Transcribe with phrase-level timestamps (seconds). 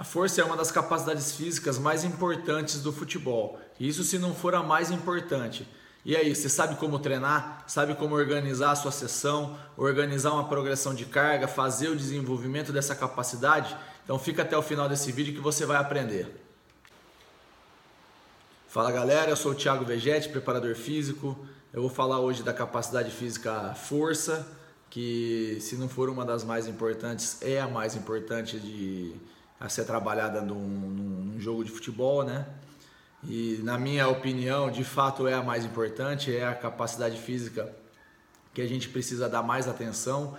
[0.00, 3.60] A força é uma das capacidades físicas mais importantes do futebol.
[3.78, 5.68] Isso se não for a mais importante.
[6.06, 7.64] E aí, você sabe como treinar?
[7.66, 12.94] Sabe como organizar a sua sessão, organizar uma progressão de carga, fazer o desenvolvimento dessa
[12.96, 13.76] capacidade?
[14.02, 16.34] Então fica até o final desse vídeo que você vai aprender.
[18.68, 21.38] Fala galera, eu sou o Thiago Vegetti, preparador físico.
[21.74, 24.50] Eu vou falar hoje da capacidade física força,
[24.88, 29.14] que se não for uma das mais importantes, é a mais importante de
[29.60, 32.46] a ser trabalhada num, num jogo de futebol, né?
[33.22, 37.70] E na minha opinião, de fato é a mais importante, é a capacidade física
[38.54, 40.36] que a gente precisa dar mais atenção.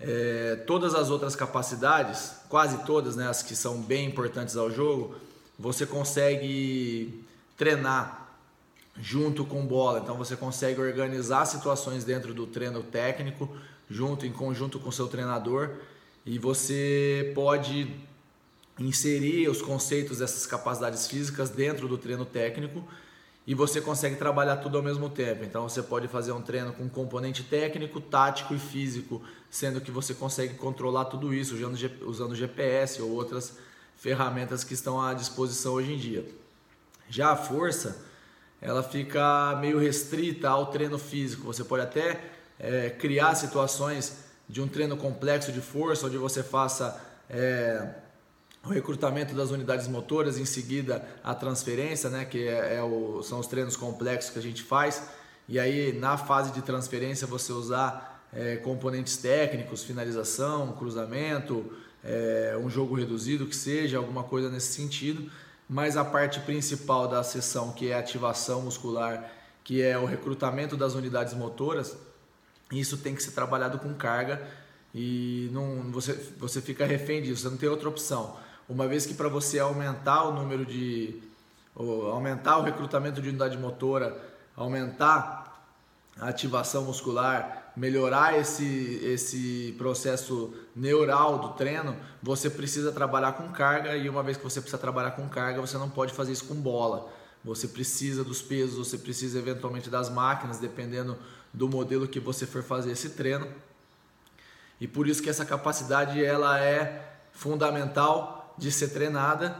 [0.00, 5.16] É, todas as outras capacidades, quase todas, né, as que são bem importantes ao jogo,
[5.58, 7.24] você consegue
[7.56, 8.28] treinar
[8.96, 9.98] junto com bola.
[9.98, 13.48] Então você consegue organizar situações dentro do treino técnico,
[13.90, 15.70] junto em conjunto com seu treinador,
[16.24, 17.92] e você pode
[18.78, 22.84] inserir os conceitos dessas capacidades físicas dentro do treino técnico
[23.46, 25.44] e você consegue trabalhar tudo ao mesmo tempo.
[25.44, 30.14] Então você pode fazer um treino com componente técnico, tático e físico, sendo que você
[30.14, 33.56] consegue controlar tudo isso usando, usando GPS ou outras
[33.96, 36.26] ferramentas que estão à disposição hoje em dia.
[37.08, 38.02] Já a força,
[38.60, 41.44] ela fica meio restrita ao treino físico.
[41.44, 42.24] Você pode até
[42.58, 47.94] é, criar situações de um treino complexo de força, onde você faça é,
[48.64, 53.38] o recrutamento das unidades motoras, em seguida a transferência, né, que é, é o, são
[53.38, 55.02] os treinos complexos que a gente faz,
[55.48, 62.70] e aí na fase de transferência você usar é, componentes técnicos, finalização, cruzamento, é, um
[62.70, 65.30] jogo reduzido que seja, alguma coisa nesse sentido,
[65.68, 69.30] mas a parte principal da sessão, que é a ativação muscular,
[69.62, 71.96] que é o recrutamento das unidades motoras,
[72.72, 74.42] isso tem que ser trabalhado com carga
[74.94, 78.36] e não, você, você fica refém disso, você não tem outra opção
[78.68, 81.22] uma vez que para você aumentar o número de
[81.76, 84.16] aumentar o recrutamento de unidade motora,
[84.56, 85.66] aumentar
[86.20, 93.96] a ativação muscular, melhorar esse, esse processo neural do treino, você precisa trabalhar com carga
[93.96, 96.54] e uma vez que você precisa trabalhar com carga, você não pode fazer isso com
[96.54, 97.12] bola.
[97.44, 101.18] Você precisa dos pesos, você precisa eventualmente das máquinas, dependendo
[101.52, 103.46] do modelo que você for fazer esse treino.
[104.80, 109.56] E por isso que essa capacidade ela é fundamental de ser treinada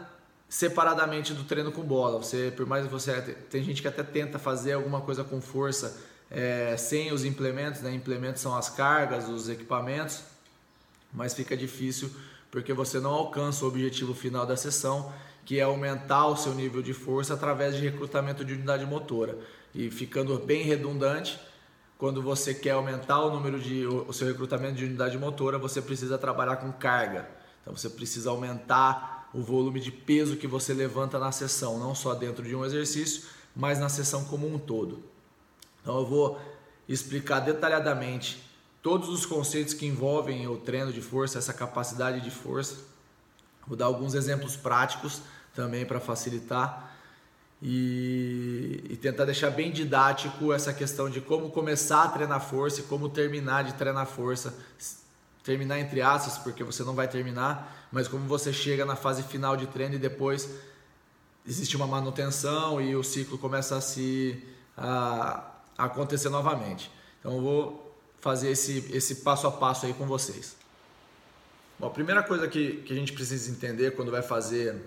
[0.49, 2.23] separadamente do treino com bola.
[2.23, 6.01] Você, por mais que você tem gente que até tenta fazer alguma coisa com força
[6.31, 7.93] é, sem os implementos, né?
[7.93, 10.23] Implementos são as cargas, os equipamentos,
[11.13, 12.11] mas fica difícil
[12.55, 15.13] porque você não alcança o objetivo final da sessão,
[15.45, 19.37] que é aumentar o seu nível de força através de recrutamento de unidade motora.
[19.75, 21.37] E ficando bem redundante,
[21.99, 26.17] quando você quer aumentar o número de o seu recrutamento de unidade motora, você precisa
[26.17, 27.29] trabalhar com carga.
[27.65, 32.15] Então você precisa aumentar o volume de peso que você levanta na sessão, não só
[32.15, 33.25] dentro de um exercício,
[33.57, 35.03] mas na sessão como um todo.
[35.81, 36.41] Então eu vou
[36.87, 38.45] explicar detalhadamente
[38.83, 42.77] todos os conceitos que envolvem o treino de força, essa capacidade de força.
[43.67, 45.23] Vou dar alguns exemplos práticos
[45.55, 46.95] também para facilitar
[47.63, 52.83] e, e, tentar deixar bem didático essa questão de como começar a treinar força e
[52.83, 54.55] como terminar de treinar força
[55.45, 59.57] terminar entre aspas, porque você não vai terminar, mas como você chega na fase final
[59.57, 60.49] de treino e depois
[61.47, 64.43] existe uma manutenção e o ciclo começa a se
[64.77, 65.45] a,
[65.77, 66.91] a acontecer novamente.
[67.21, 70.57] Então eu vou fazer esse, esse passo a passo aí com vocês.
[71.79, 74.81] Bom, a primeira coisa que, que a gente precisa entender quando vai fazer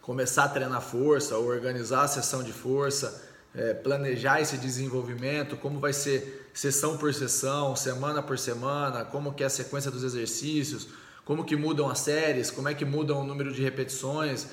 [0.00, 5.80] começar a treinar força, ou organizar a sessão de força, é, planejar esse desenvolvimento, como
[5.80, 10.88] vai ser sessão por sessão, semana por semana, como que é a sequência dos exercícios,
[11.24, 14.46] como que mudam as séries, como é que mudam o número de repetições,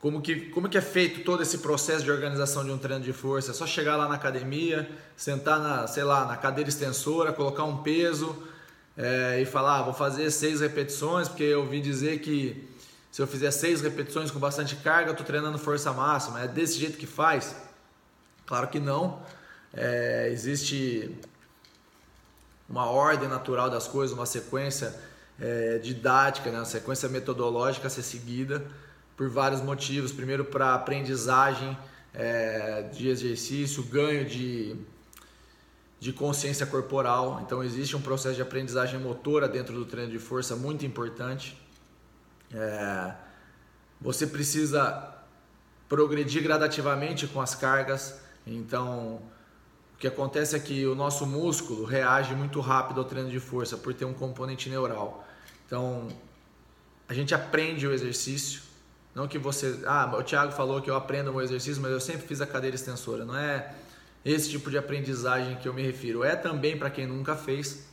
[0.00, 3.12] como que, como que é feito todo esse processo de organização de um treino de
[3.12, 3.50] força.
[3.50, 7.78] É só chegar lá na academia, sentar na, sei lá, na cadeira extensora, colocar um
[7.82, 8.44] peso
[8.96, 12.68] é, e falar, ah, vou fazer seis repetições, porque eu ouvi dizer que
[13.10, 16.42] se eu fizer seis repetições com bastante carga, eu estou treinando força máxima.
[16.42, 17.67] É desse jeito que faz?
[18.48, 19.20] Claro que não.
[19.74, 21.14] É, existe
[22.66, 24.98] uma ordem natural das coisas, uma sequência
[25.38, 26.56] é, didática, né?
[26.58, 28.66] uma sequência metodológica a ser seguida
[29.18, 30.12] por vários motivos.
[30.12, 31.76] Primeiro, para aprendizagem
[32.14, 34.74] é, de exercício, ganho de,
[36.00, 37.42] de consciência corporal.
[37.44, 41.54] Então, existe um processo de aprendizagem motora dentro do treino de força muito importante.
[42.50, 43.12] É,
[44.00, 45.16] você precisa
[45.86, 49.20] progredir gradativamente com as cargas então,
[49.94, 53.76] o que acontece é que o nosso músculo reage muito rápido ao treino de força
[53.76, 55.26] por ter um componente neural.
[55.66, 56.08] Então,
[57.08, 58.62] a gente aprende o exercício.
[59.14, 62.26] Não que você, ah, o Thiago falou que eu aprendo o exercício, mas eu sempre
[62.26, 63.24] fiz a cadeira extensora.
[63.24, 63.74] Não é
[64.24, 66.22] esse tipo de aprendizagem que eu me refiro.
[66.22, 67.88] É também para quem nunca fez,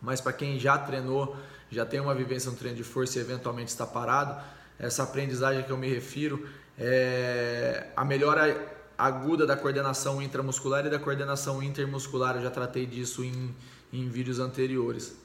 [0.00, 1.36] mas para quem já treinou,
[1.70, 4.40] já tem uma vivência no treino de força e eventualmente está parado,
[4.78, 6.48] essa aprendizagem que eu me refiro
[6.78, 12.36] é a melhora aguda da coordenação intramuscular e da coordenação intermuscular.
[12.36, 13.54] Eu já tratei disso em,
[13.92, 15.16] em vídeos anteriores.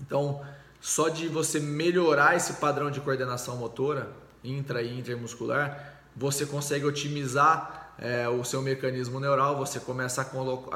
[0.00, 0.40] Então,
[0.80, 4.10] só de você melhorar esse padrão de coordenação motora,
[4.42, 10.24] intra e intermuscular, você consegue otimizar é, o seu mecanismo neural, você começa a,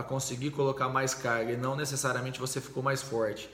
[0.01, 3.49] a, conseguir colocar mais carga e não necessariamente você ficou mais forte.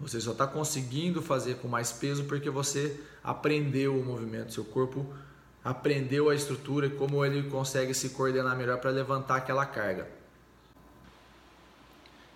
[0.00, 5.06] Você só está conseguindo fazer com mais peso porque você aprendeu o movimento, seu corpo
[5.64, 10.08] aprendeu a estrutura e como ele consegue se coordenar melhor para levantar aquela carga.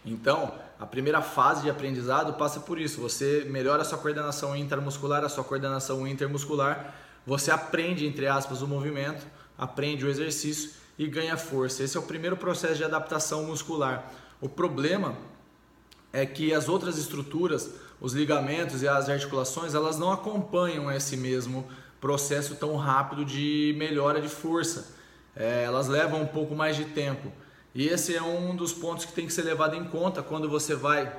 [0.04, 3.00] Então, a primeira fase de aprendizado passa por isso.
[3.00, 6.94] Você melhora a sua coordenação intramuscular, a sua coordenação intermuscular,
[7.26, 11.82] você aprende, entre aspas, o movimento, aprende o exercício e ganha força.
[11.82, 14.12] Esse é o primeiro processo de adaptação muscular.
[14.42, 15.16] O problema
[16.12, 21.62] é que as outras estruturas, os ligamentos e as articulações, elas não acompanham esse mesmo
[21.62, 21.83] processo
[22.58, 24.94] tão rápido de melhora de força.
[25.34, 27.32] É, elas levam um pouco mais de tempo.
[27.74, 30.74] E esse é um dos pontos que tem que ser levado em conta quando você
[30.74, 31.12] vai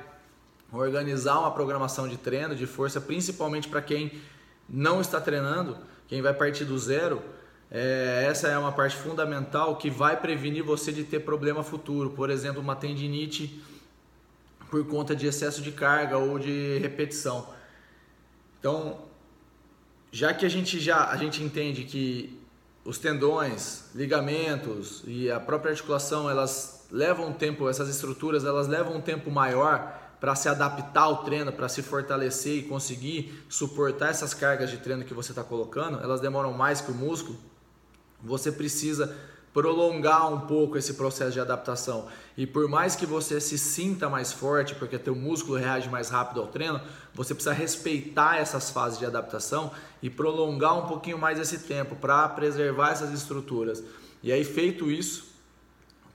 [0.72, 4.20] organizar uma programação de treino, de força, principalmente para quem
[4.68, 5.76] não está treinando,
[6.08, 7.22] quem vai partir do zero.
[7.70, 12.30] É, essa é uma parte fundamental que vai prevenir você de ter problema futuro, por
[12.30, 13.62] exemplo, uma tendinite
[14.70, 17.48] por conta de excesso de carga ou de repetição.
[18.58, 18.98] Então,
[20.10, 22.40] já que a gente já a gente entende que
[22.84, 28.96] os tendões, ligamentos e a própria articulação, elas levam um tempo, essas estruturas, elas levam
[28.96, 34.32] um tempo maior para se adaptar ao treino, para se fortalecer e conseguir suportar essas
[34.32, 37.38] cargas de treino que você está colocando, elas demoram mais que o músculo.
[38.22, 39.14] Você precisa
[39.56, 42.08] prolongar um pouco esse processo de adaptação.
[42.36, 46.42] E por mais que você se sinta mais forte, porque teu músculo reage mais rápido
[46.42, 46.78] ao treino,
[47.14, 49.72] você precisa respeitar essas fases de adaptação
[50.02, 53.82] e prolongar um pouquinho mais esse tempo para preservar essas estruturas.
[54.22, 55.24] E aí feito isso,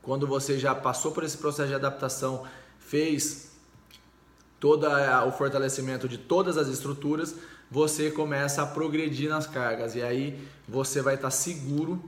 [0.03, 2.43] quando você já passou por esse processo de adaptação,
[2.77, 3.53] fez
[4.59, 7.33] todo o fortalecimento de todas as estruturas,
[7.71, 11.99] você começa a progredir nas cargas e aí você vai estar seguro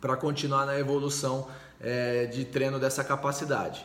[0.00, 1.48] para continuar na evolução
[1.80, 3.84] é, de treino dessa capacidade.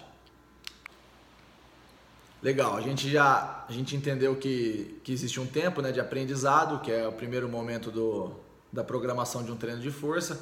[2.42, 6.80] Legal, a gente já a gente entendeu que, que existe um tempo né, de aprendizado,
[6.82, 8.36] que é o primeiro momento do,
[8.72, 10.40] da programação de um treino de força.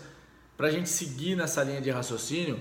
[0.57, 2.59] Para a gente seguir nessa linha de raciocínio,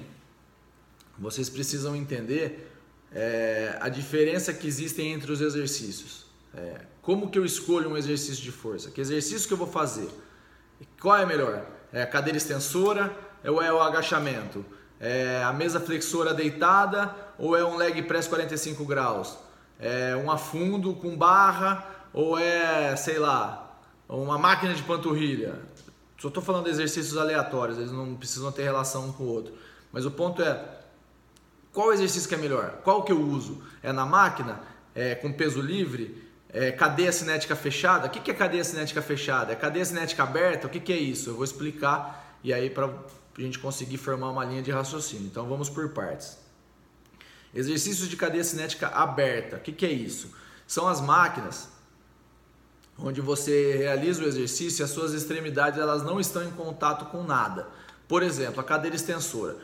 [1.18, 2.70] vocês precisam entender
[3.12, 6.24] é, a diferença que existe entre os exercícios.
[6.54, 8.90] É, como que eu escolho um exercício de força?
[8.90, 10.08] Que exercício que eu vou fazer?
[11.00, 11.66] Qual é melhor?
[11.92, 14.64] É a cadeira extensora ou é o agachamento?
[14.98, 19.36] É a mesa flexora deitada ou é um leg press 45 graus?
[19.78, 23.78] É um afundo com barra ou é, sei lá,
[24.08, 25.58] uma máquina de panturrilha?
[26.18, 29.54] Só estou falando de exercícios aleatórios, eles não precisam ter relação um com o outro.
[29.90, 30.64] Mas o ponto é,
[31.72, 32.78] qual exercício que é melhor?
[32.84, 33.62] Qual que eu uso?
[33.82, 34.60] É na máquina?
[34.94, 36.30] É com peso livre?
[36.52, 38.06] É, cadeia cinética fechada.
[38.06, 39.53] O que, é cadeia cinética fechada?
[39.53, 40.67] É cadeia cinética aberta?
[40.67, 41.31] O que, é isso?
[41.31, 45.26] Eu vou explicar e aí para a gente conseguir formar uma linha de raciocínio.
[45.26, 46.36] Então vamos por partes.
[47.55, 49.56] Exercícios de cadeia cinética aberta.
[49.56, 50.31] O que, é isso?
[50.67, 51.70] São as máquinas
[52.98, 57.22] onde você realiza o exercício e as suas extremidades elas não estão em contato com
[57.22, 57.67] nada.
[58.06, 59.56] Por exemplo, a cadeira extensora.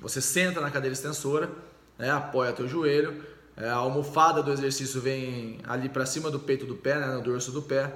[0.00, 1.50] Você senta na cadeira extensora,
[1.98, 3.22] né, apoia teu joelho,
[3.56, 7.52] a almofada do exercício vem ali para cima do peito do pé, né, no dorso
[7.52, 7.92] do pé.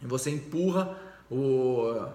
[0.00, 0.96] E você empurra
[1.30, 2.06] o,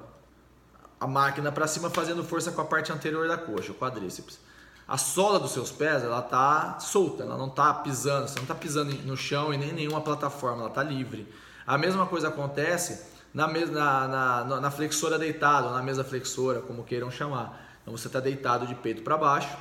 [0.99, 4.39] a máquina para cima fazendo força com a parte anterior da coxa, o quadríceps.
[4.87, 8.55] A sola dos seus pés, ela tá solta, ela não tá pisando, você não tá
[8.55, 11.27] pisando no chão e nem nenhuma plataforma, ela tá livre.
[11.65, 16.83] A mesma coisa acontece na, na, na, na flexora deitada, ou na mesa flexora, como
[16.83, 17.77] queiram chamar.
[17.81, 19.55] Então você está deitado de peito para baixo,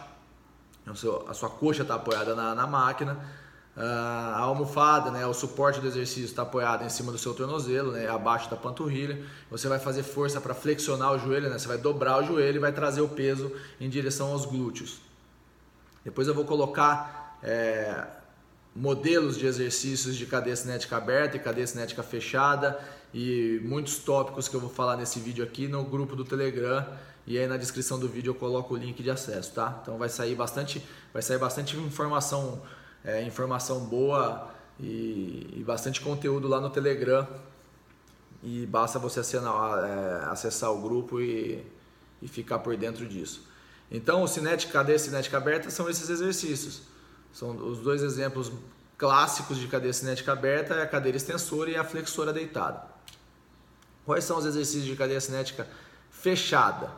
[0.86, 3.18] a sua coxa está apoiada na, na máquina,
[3.76, 7.92] ah, a almofada, né, o suporte do exercício está apoiado em cima do seu tornozelo,
[7.92, 9.24] né, abaixo da panturrilha.
[9.50, 12.58] Você vai fazer força para flexionar o joelho, né, você vai dobrar o joelho e
[12.58, 15.00] vai trazer o peso em direção aos glúteos.
[16.04, 18.06] Depois eu vou colocar é,
[18.74, 22.78] modelos de exercícios de cadeia cinética aberta e cadeia cinética fechada
[23.14, 26.86] e muitos tópicos que eu vou falar nesse vídeo aqui no grupo do Telegram
[27.26, 29.78] e aí na descrição do vídeo eu coloco o link de acesso, tá?
[29.82, 32.62] Então vai sair bastante, vai sair bastante informação,
[33.04, 34.50] é, informação boa
[34.80, 37.26] e, e bastante conteúdo lá no Telegram.
[38.42, 41.64] E basta você é, acessar o grupo e,
[42.20, 43.46] e ficar por dentro disso.
[43.88, 46.82] Então, o cinética, cadeia cinética aberta são esses exercícios.
[47.32, 48.50] São os dois exemplos
[48.98, 52.82] clássicos de cadeia cinética aberta, é a cadeira extensora e a flexora deitada.
[54.04, 55.68] Quais são os exercícios de cadeia cinética
[56.10, 56.90] fechada?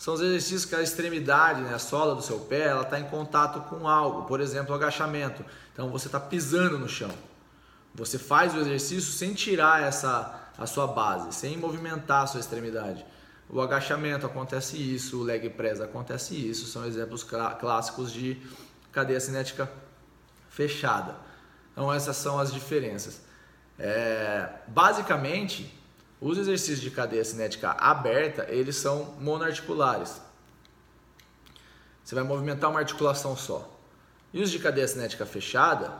[0.00, 3.04] São os exercícios que a extremidade, né, a sola do seu pé, ela está em
[3.04, 5.44] contato com algo, por exemplo, o agachamento.
[5.74, 7.10] Então você está pisando no chão.
[7.94, 13.04] Você faz o exercício sem tirar essa a sua base, sem movimentar a sua extremidade.
[13.46, 18.40] O agachamento acontece isso, o leg press acontece isso, são exemplos clássicos de
[18.90, 19.70] cadeia cinética
[20.48, 21.14] fechada.
[21.72, 23.20] Então essas são as diferenças.
[23.78, 25.78] É, basicamente,
[26.20, 30.20] os exercícios de cadeia cinética aberta, eles são monoarticulares.
[32.04, 33.78] Você vai movimentar uma articulação só.
[34.32, 35.92] E os de cadeia cinética fechada,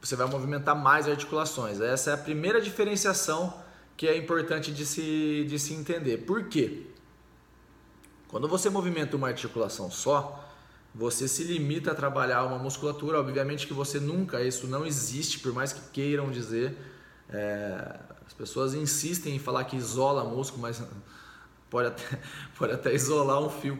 [0.00, 1.80] você vai movimentar mais articulações.
[1.80, 3.62] Essa é a primeira diferenciação
[3.96, 6.18] que é importante de se, de se entender.
[6.18, 6.86] Por quê?
[8.28, 10.44] Quando você movimenta uma articulação só,
[10.92, 13.20] você se limita a trabalhar uma musculatura.
[13.20, 16.76] Obviamente que você nunca, isso não existe, por mais que queiram dizer.
[17.30, 17.96] É,
[18.34, 20.82] as pessoas insistem em falar que isola músculo, mas
[21.70, 22.20] pode até,
[22.58, 23.78] pode até isolar um fio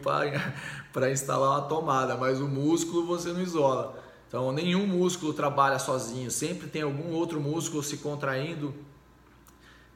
[0.92, 4.00] para instalar uma tomada, mas o músculo você não isola.
[4.28, 8.73] Então, nenhum músculo trabalha sozinho, sempre tem algum outro músculo se contraindo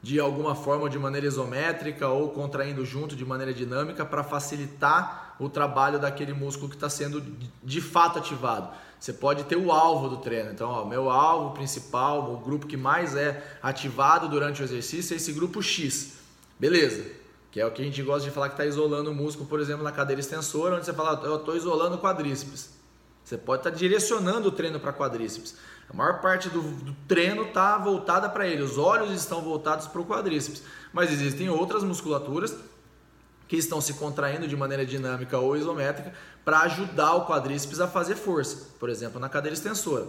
[0.01, 5.49] de alguma forma de maneira isométrica ou contraindo junto de maneira dinâmica para facilitar o
[5.49, 7.21] trabalho daquele músculo que está sendo
[7.63, 8.69] de fato ativado.
[8.99, 10.51] Você pode ter o alvo do treino.
[10.51, 15.17] Então, o meu alvo principal, o grupo que mais é ativado durante o exercício é
[15.17, 16.17] esse grupo X.
[16.59, 17.05] Beleza.
[17.49, 19.59] Que é o que a gente gosta de falar que está isolando o músculo, por
[19.59, 22.77] exemplo, na cadeira extensora, onde você fala, eu estou isolando o quadríceps.
[23.23, 25.55] Você pode estar tá direcionando o treino para quadríceps.
[25.89, 30.01] A maior parte do, do treino está voltada para ele, os olhos estão voltados para
[30.01, 30.61] o quadríceps.
[30.93, 32.55] Mas existem outras musculaturas
[33.49, 36.13] que estão se contraindo de maneira dinâmica ou isométrica
[36.45, 40.05] para ajudar o quadríceps a fazer força, por exemplo, na cadeira extensora.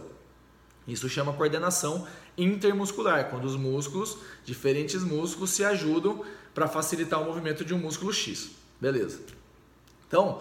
[0.86, 2.06] Isso chama coordenação
[2.36, 6.22] intermuscular, quando os músculos, diferentes músculos, se ajudam
[6.54, 8.50] para facilitar o movimento de um músculo X.
[8.78, 9.20] Beleza.
[10.06, 10.40] Então,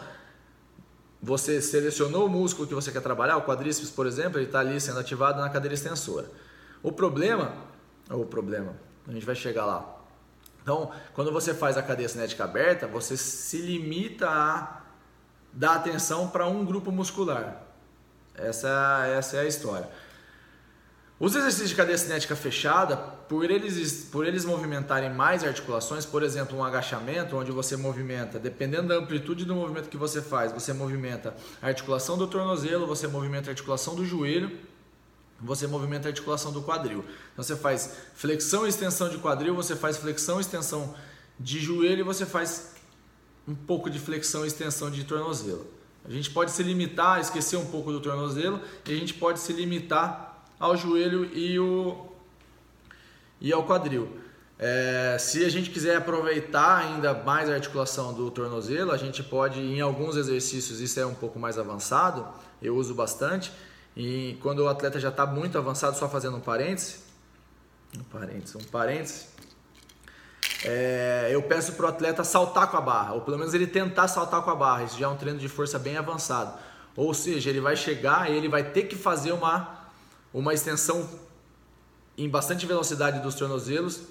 [1.21, 4.79] você selecionou o músculo que você quer trabalhar, o quadríceps, por exemplo, ele está ali
[4.79, 6.29] sendo ativado na cadeira extensora.
[6.83, 7.53] O problema,
[8.09, 8.75] ou o problema,
[9.07, 9.98] a gente vai chegar lá,
[10.69, 14.81] então, quando você faz a cadeia cinética aberta, você se limita a
[15.51, 17.63] dar atenção para um grupo muscular.
[18.35, 19.89] Essa, essa é a história.
[21.19, 26.55] Os exercícios de cadeia cinética fechada, por eles, por eles movimentarem mais articulações, por exemplo,
[26.55, 31.33] um agachamento, onde você movimenta, dependendo da amplitude do movimento que você faz, você movimenta
[31.63, 34.55] a articulação do tornozelo, você movimenta a articulação do joelho,
[35.41, 37.03] você movimenta a articulação do quadril.
[37.33, 40.95] Então você faz flexão e extensão de quadril, você faz flexão e extensão
[41.39, 42.73] de joelho e você faz
[43.47, 45.65] um pouco de flexão e extensão de tornozelo.
[46.05, 49.53] A gente pode se limitar esquecer um pouco do tornozelo e a gente pode se
[49.53, 52.07] limitar ao joelho e, o,
[53.39, 54.09] e ao quadril.
[54.61, 59.59] É, se a gente quiser aproveitar ainda mais a articulação do tornozelo, a gente pode,
[59.59, 62.27] em alguns exercícios, isso é um pouco mais avançado,
[62.61, 63.53] eu uso bastante,
[64.01, 66.99] e quando o atleta já está muito avançado, só fazendo um parêntese,
[67.99, 69.25] um parêntese, um parêntese,
[70.63, 74.07] é, eu peço para o atleta saltar com a barra, ou pelo menos ele tentar
[74.07, 74.83] saltar com a barra.
[74.85, 76.57] Isso já é um treino de força bem avançado.
[76.95, 79.81] Ou seja, ele vai chegar e ele vai ter que fazer uma,
[80.33, 81.05] uma extensão
[82.17, 84.03] em bastante velocidade dos tornozelos,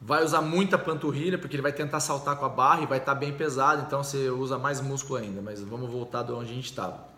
[0.00, 3.14] vai usar muita panturrilha, porque ele vai tentar saltar com a barra e vai estar
[3.14, 5.42] tá bem pesado, então você usa mais músculo ainda.
[5.42, 7.11] Mas vamos voltar de onde a gente estava.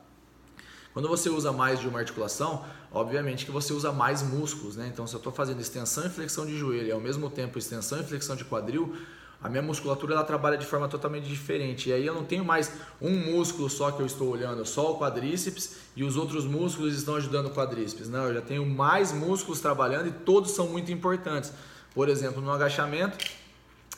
[0.94, 4.88] Quando você usa mais de uma articulação, obviamente que você usa mais músculos, né?
[4.90, 8.00] Então, se eu estou fazendo extensão e flexão de joelho e ao mesmo tempo extensão
[8.00, 8.94] e flexão de quadril,
[9.42, 11.90] a minha musculatura ela trabalha de forma totalmente diferente.
[11.90, 12.72] E aí eu não tenho mais
[13.02, 17.16] um músculo só que eu estou olhando, só o quadríceps e os outros músculos estão
[17.16, 18.08] ajudando o quadríceps.
[18.08, 21.52] Não, eu já tenho mais músculos trabalhando e todos são muito importantes.
[21.92, 23.18] Por exemplo, no agachamento,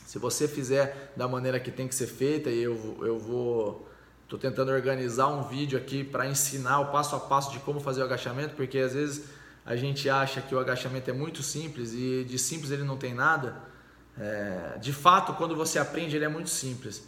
[0.06, 3.85] se você fizer da maneira que tem que ser feita, e eu, eu vou
[4.26, 8.00] Estou tentando organizar um vídeo aqui para ensinar o passo a passo de como fazer
[8.00, 9.26] o agachamento, porque às vezes
[9.64, 13.14] a gente acha que o agachamento é muito simples e de simples ele não tem
[13.14, 13.54] nada.
[14.18, 17.04] É, de fato, quando você aprende, ele é muito simples.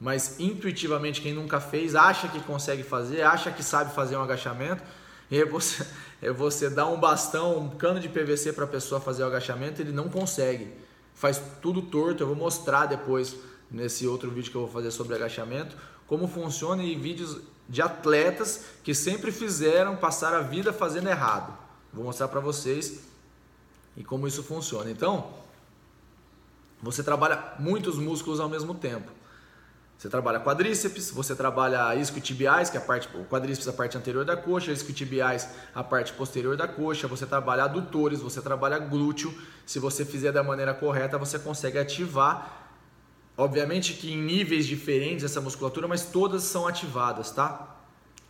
[0.00, 4.80] Mas intuitivamente, quem nunca fez, acha que consegue fazer, acha que sabe fazer um agachamento.
[5.28, 5.84] E você,
[6.22, 9.82] é você dá um bastão, um cano de PVC para a pessoa fazer o agachamento,
[9.82, 10.72] ele não consegue.
[11.16, 12.22] Faz tudo torto.
[12.22, 13.34] Eu vou mostrar depois
[13.68, 15.76] nesse outro vídeo que eu vou fazer sobre agachamento
[16.10, 21.56] como funciona em vídeos de atletas que sempre fizeram passar a vida fazendo errado.
[21.92, 22.98] Vou mostrar para vocês
[23.96, 24.90] e como isso funciona.
[24.90, 25.30] Então,
[26.82, 29.08] você trabalha muitos músculos ao mesmo tempo.
[29.96, 34.24] Você trabalha quadríceps, você trabalha isquiotibiais, que é a parte, o quadríceps a parte anterior
[34.24, 39.32] da coxa, isquiotibiais a parte posterior da coxa, você trabalha adutores, você trabalha glúteo.
[39.64, 42.59] Se você fizer da maneira correta, você consegue ativar.
[43.40, 47.74] Obviamente que em níveis diferentes essa musculatura, mas todas são ativadas, tá?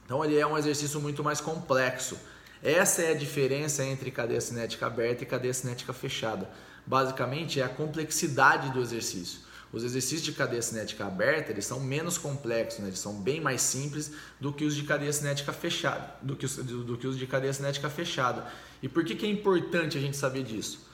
[0.05, 2.17] Então ele é um exercício muito mais complexo.
[2.62, 6.49] Essa é a diferença entre cadeia cinética aberta e cadeia cinética fechada.
[6.87, 9.40] Basicamente é a complexidade do exercício.
[9.73, 12.87] Os exercícios de cadeia cinética aberta, eles são menos complexos, né?
[12.87, 16.55] eles são bem mais simples do que os de cadeia cinética fechada, do que os,
[16.55, 18.47] do, do que os de cadeia cinética fechada.
[18.81, 20.88] E por que, que é importante a gente saber disso?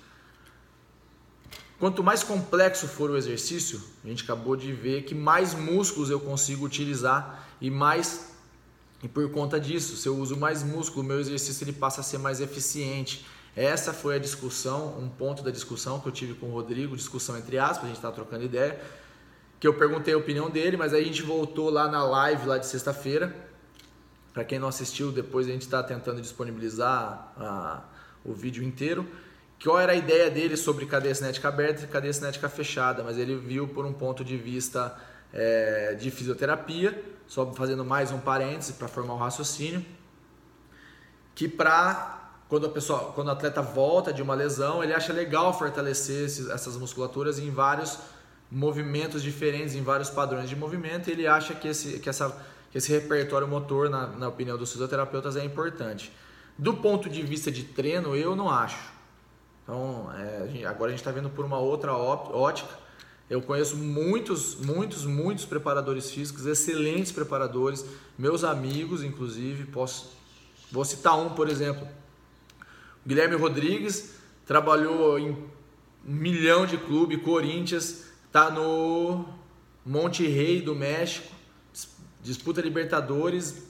[1.79, 6.19] Quanto mais complexo for o exercício, a gente acabou de ver que mais músculos eu
[6.19, 8.35] consigo utilizar e mais
[9.03, 12.19] e por conta disso, se eu uso mais músculo, meu exercício ele passa a ser
[12.19, 13.27] mais eficiente.
[13.55, 17.37] Essa foi a discussão, um ponto da discussão que eu tive com o Rodrigo, discussão
[17.37, 18.81] entre aspas, a gente estava trocando ideia,
[19.61, 22.59] que eu perguntei a opinião dele, mas aí a gente voltou lá na live lá
[22.59, 23.35] de sexta-feira.
[24.33, 27.85] Para quem não assistiu, depois a gente está tentando disponibilizar a,
[28.25, 29.07] o vídeo inteiro.
[29.63, 33.37] Qual era a ideia dele sobre cadeia cinética aberta e cadeia cinética fechada, mas ele
[33.37, 34.97] viu por um ponto de vista
[35.33, 39.85] é, de fisioterapia, só fazendo mais um parêntese para formar um raciocínio,
[41.35, 42.17] que para
[42.49, 42.71] quando
[43.15, 47.51] quando o atleta volta de uma lesão, ele acha legal fortalecer esses, essas musculaturas em
[47.51, 47.99] vários
[48.51, 52.31] movimentos diferentes, em vários padrões de movimento, e ele acha que esse, que essa,
[52.71, 56.13] que esse repertório motor, na, na opinião dos fisioterapeutas, é importante.
[56.57, 58.96] Do ponto de vista de treino, eu não acho.
[59.67, 62.73] Então, é, agora a gente está vendo por uma outra ótica.
[63.29, 67.85] Eu conheço muitos, muitos, muitos preparadores físicos, excelentes preparadores,
[68.17, 69.65] meus amigos, inclusive.
[69.65, 70.13] Posso,
[70.71, 71.89] vou citar um, por exemplo,
[73.05, 74.15] Guilherme Rodrigues
[74.47, 75.49] trabalhou em um
[76.05, 79.25] milhão de clube, Corinthians, tá no
[79.85, 81.27] Monte Rei do México,
[82.23, 83.65] disputa Libertadores,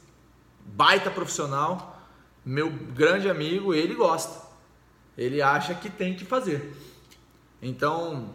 [0.67, 1.99] baita profissional,
[2.45, 4.46] meu grande amigo, ele gosta.
[5.17, 6.77] Ele acha que tem que fazer.
[7.61, 8.35] Então,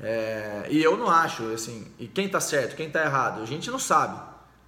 [0.00, 3.70] é, e eu não acho, assim, e quem tá certo, quem tá errado, a gente
[3.70, 4.20] não sabe.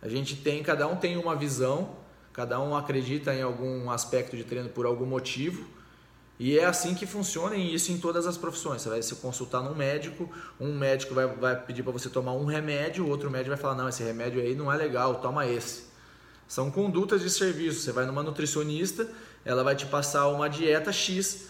[0.03, 4.43] A gente tem, cada um tem uma visão Cada um acredita em algum aspecto de
[4.43, 5.65] treino por algum motivo.
[6.37, 8.83] E é assim que funciona e isso em todas as profissões.
[8.83, 12.45] Você vai se consultar num médico, um médico vai, vai pedir para você tomar um
[12.45, 15.85] remédio, outro médico vai falar: não, esse remédio aí não é legal, toma esse.
[16.49, 17.83] São condutas de serviço.
[17.83, 19.09] Você vai numa nutricionista,
[19.45, 21.49] ela vai te passar uma dieta X,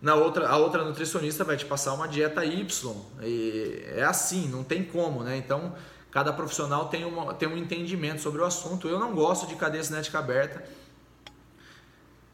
[0.00, 2.96] na outra, a outra nutricionista vai te passar uma dieta Y.
[3.22, 5.36] E é assim, não tem como, né?
[5.36, 5.74] Então
[6.14, 8.86] Cada profissional tem, uma, tem um entendimento sobre o assunto.
[8.86, 10.62] Eu não gosto de cadeia cinética aberta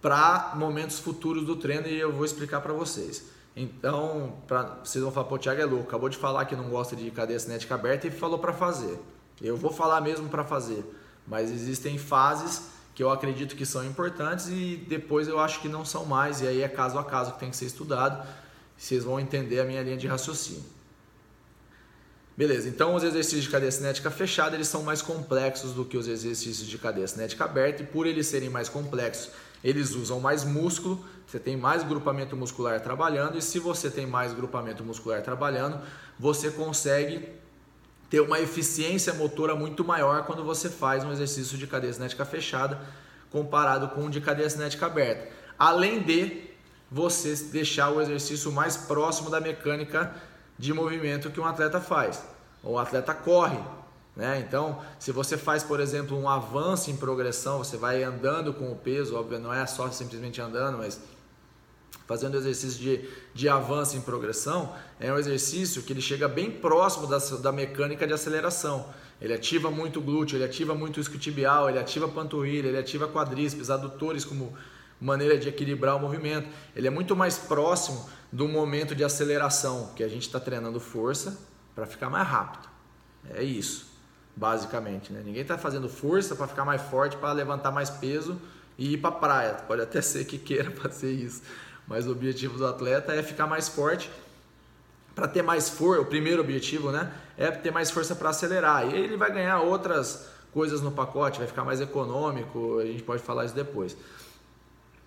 [0.03, 3.25] para momentos futuros do treino e eu vou explicar para vocês.
[3.57, 6.69] Então, pra, vocês vão falar, pô, o Thiago é louco, acabou de falar que não
[6.69, 9.01] gosta de cadeia cinética aberta e falou para fazer.
[9.41, 10.85] Eu vou falar mesmo para fazer,
[11.27, 12.65] mas existem fases
[13.01, 16.47] que eu acredito que são importantes e depois eu acho que não são mais, e
[16.47, 18.29] aí é caso a caso que tem que ser estudado.
[18.77, 20.63] Vocês vão entender a minha linha de raciocínio.
[22.37, 26.07] Beleza, então os exercícios de cadeia cinética fechada eles são mais complexos do que os
[26.07, 29.31] exercícios de cadeia cinética aberta e por eles serem mais complexos,
[29.65, 34.35] eles usam mais músculo, você tem mais grupamento muscular trabalhando e se você tem mais
[34.35, 35.81] grupamento muscular trabalhando,
[36.19, 37.27] você consegue
[38.11, 42.81] ter uma eficiência motora muito maior quando você faz um exercício de cadeia cinética fechada
[43.31, 45.29] comparado com um de cadeia cinética aberta.
[45.57, 46.51] Além de
[46.91, 50.13] você deixar o exercício mais próximo da mecânica
[50.59, 52.23] de movimento que um atleta faz.
[52.63, 53.59] O atleta corre,
[54.17, 54.45] né?
[54.47, 58.77] Então, se você faz, por exemplo, um avanço em progressão, você vai andando com o
[58.77, 61.01] peso, óbvio, não é só simplesmente andando, mas
[62.07, 67.07] fazendo exercício de, de avanço em progressão, é um exercício que ele chega bem próximo
[67.07, 68.87] da, da mecânica de aceleração.
[69.21, 72.79] Ele ativa muito o glúteo, ele ativa muito o isquiotibial, ele ativa a panturrilha, ele
[72.79, 74.57] ativa quadríceps, adutores como
[75.01, 76.49] maneira de equilibrar o movimento.
[76.75, 81.39] Ele é muito mais próximo do momento de aceleração, que a gente está treinando força
[81.75, 82.69] para ficar mais rápido.
[83.35, 83.87] É isso,
[84.37, 85.13] basicamente.
[85.13, 85.23] Né?
[85.25, 88.41] Ninguém está fazendo força para ficar mais forte, para levantar mais peso
[88.79, 89.55] e ir para a praia.
[89.67, 91.43] Pode até ser que queira fazer isso,
[91.91, 94.09] mas o objetivo do atleta é ficar mais forte
[95.13, 96.01] para ter mais força.
[96.01, 98.89] O primeiro objetivo, né, é ter mais força para acelerar.
[98.89, 102.79] E ele vai ganhar outras coisas no pacote, vai ficar mais econômico.
[102.79, 103.97] A gente pode falar isso depois.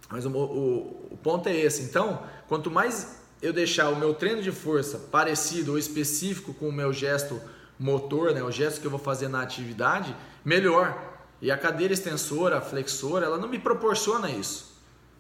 [0.10, 1.84] Mas o, o, o ponto é esse.
[1.84, 6.72] Então, quanto mais eu deixar o meu treino de força parecido ou específico com o
[6.72, 7.40] meu gesto
[7.80, 11.02] motor, né, o gesto que eu vou fazer na atividade, melhor.
[11.42, 14.73] E a cadeira extensora, a flexora, ela não me proporciona isso.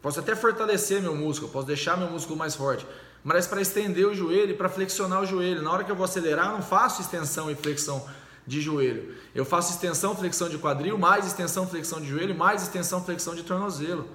[0.03, 2.85] Posso até fortalecer meu músculo, posso deixar meu músculo mais forte,
[3.23, 5.61] mas para estender o joelho para flexionar o joelho.
[5.61, 8.05] Na hora que eu vou acelerar, eu não faço extensão e flexão
[8.45, 9.15] de joelho.
[9.33, 13.43] Eu faço extensão, flexão de quadril, mais extensão, flexão de joelho, mais extensão, flexão de
[13.43, 14.05] tornozelo.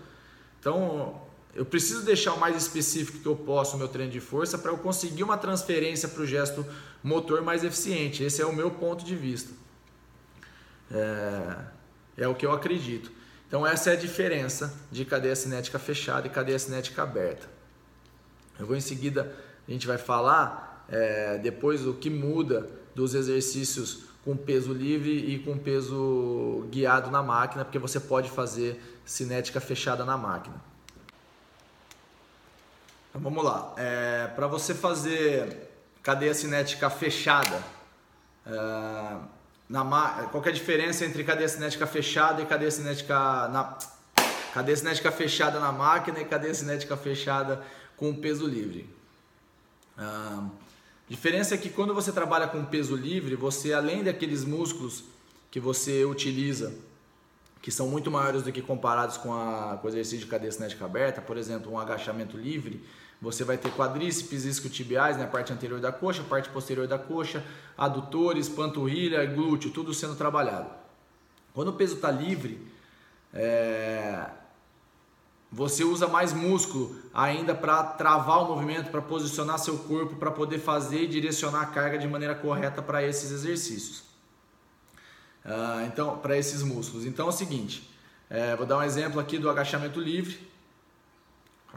[0.60, 1.22] Então,
[1.54, 4.70] eu preciso deixar o mais específico que eu posso o meu treino de força para
[4.70, 6.66] eu conseguir uma transferência para o gesto
[7.02, 8.22] motor mais eficiente.
[8.22, 9.54] Esse é o meu ponto de vista.
[10.92, 11.56] É,
[12.18, 13.16] é o que eu acredito.
[13.48, 17.48] Então, essa é a diferença de cadeia cinética fechada e cadeia cinética aberta.
[18.58, 19.34] Eu vou em seguida,
[19.66, 25.38] a gente vai falar é, depois o que muda dos exercícios com peso livre e
[25.38, 30.56] com peso guiado na máquina, porque você pode fazer cinética fechada na máquina.
[33.08, 33.72] Então vamos lá.
[33.78, 35.70] É, Para você fazer
[36.02, 37.62] cadeia cinética fechada,
[38.46, 39.16] é,
[39.68, 39.84] na,
[40.30, 43.78] qual é a diferença entre cadeia cinética fechada e cadeia cinética na
[44.54, 47.62] cadeia cinética fechada na máquina e cadeia cinética fechada
[47.96, 48.88] com peso livre?
[49.96, 50.48] A
[51.08, 55.04] diferença é que quando você trabalha com peso livre, você além daqueles músculos
[55.50, 56.74] que você utiliza,
[57.60, 60.84] que são muito maiores do que comparados com, a, com o exercício de cadeia cinética
[60.84, 62.82] aberta, por exemplo, um agachamento livre,
[63.20, 66.98] você vai ter quadríceps, isquiotibiais, né, a parte anterior da coxa, a parte posterior da
[66.98, 67.44] coxa,
[67.76, 70.70] adutores, panturrilha, glúteo, tudo sendo trabalhado.
[71.52, 72.64] Quando o peso está livre,
[73.34, 74.26] é...
[75.50, 80.60] você usa mais músculo ainda para travar o movimento, para posicionar seu corpo, para poder
[80.60, 84.04] fazer e direcionar a carga de maneira correta para esses exercícios.
[85.44, 87.04] Ah, então, para esses músculos.
[87.04, 87.90] Então é o seguinte,
[88.30, 90.47] é, vou dar um exemplo aqui do agachamento livre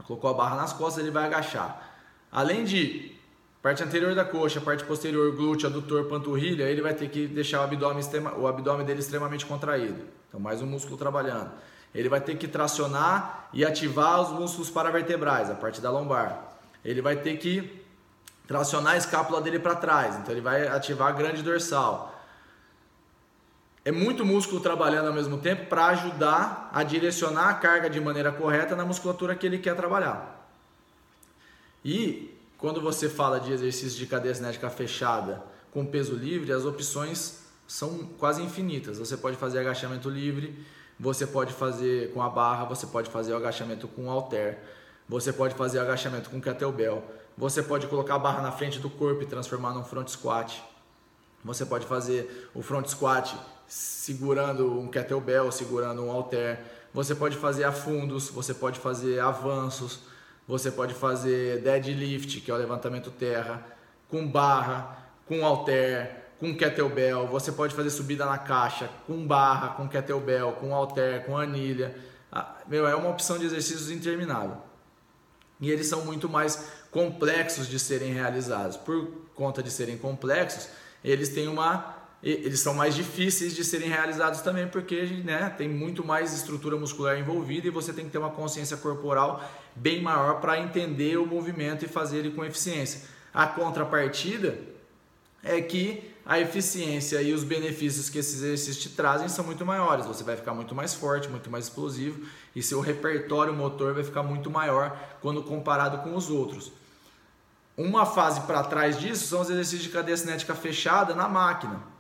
[0.04, 1.90] colocou a barra nas costas, ele vai agachar.
[2.32, 3.16] Além de
[3.62, 7.64] parte anterior da coxa, parte posterior, glúteo, adutor, panturrilha, ele vai ter que deixar o
[7.64, 8.04] abdômen,
[8.38, 10.02] o abdômen dele extremamente contraído.
[10.28, 11.52] Então, mais um músculo trabalhando.
[11.94, 16.56] Ele vai ter que tracionar e ativar os músculos paravertebrais, a parte da lombar.
[16.84, 17.84] Ele vai ter que
[18.48, 22.11] tracionar a escápula dele para trás, então ele vai ativar a grande dorsal
[23.84, 28.32] é muito músculo trabalhando ao mesmo tempo para ajudar a direcionar a carga de maneira
[28.32, 30.48] correta na musculatura que ele quer trabalhar.
[31.84, 37.42] E quando você fala de exercício de cadeia cinética fechada com peso livre, as opções
[37.68, 39.00] são quase infinitas.
[39.00, 40.64] Você pode fazer agachamento livre,
[41.00, 44.60] você pode fazer com a barra, você pode fazer o agachamento com halter,
[45.10, 47.04] você pode fazer o agachamento com kettlebell,
[47.36, 50.62] você pode colocar a barra na frente do corpo e transformar num front squat.
[51.44, 53.36] Você pode fazer o front squat
[53.72, 56.60] segurando um kettlebell, segurando um halter.
[56.94, 60.02] Você pode fazer afundos, você pode fazer avanços,
[60.46, 63.66] você pode fazer deadlift, que é o levantamento terra,
[64.10, 67.28] com barra, com halter, com kettlebell.
[67.28, 71.96] Você pode fazer subida na caixa, com barra, com kettlebell, com halter, com anilha.
[72.30, 74.58] Ah, meu, é uma opção de exercícios interminável.
[75.62, 78.76] E eles são muito mais complexos de serem realizados.
[78.76, 80.68] Por conta de serem complexos,
[81.06, 86.06] eles têm uma eles são mais difíceis de serem realizados também porque né, tem muito
[86.06, 89.44] mais estrutura muscular envolvida e você tem que ter uma consciência corporal
[89.76, 93.02] bem maior para entender o movimento e fazer ele com eficiência.
[93.34, 94.60] A contrapartida
[95.44, 100.06] é que a eficiência e os benefícios que esses exercícios te trazem são muito maiores.
[100.06, 102.24] Você vai ficar muito mais forte, muito mais explosivo
[102.56, 106.72] e seu repertório motor vai ficar muito maior quando comparado com os outros.
[107.76, 111.91] Uma fase para trás disso são os exercícios de cadeia cinética fechada na máquina.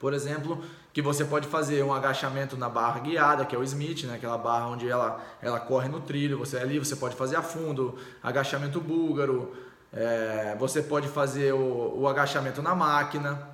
[0.00, 4.04] Por exemplo, que você pode fazer um agachamento na barra guiada, que é o Smith,
[4.04, 4.14] né?
[4.14, 6.38] aquela barra onde ela, ela corre no trilho.
[6.38, 9.54] Você ali você pode fazer a fundo, agachamento búlgaro.
[9.92, 13.46] É, você pode fazer o, o agachamento na máquina,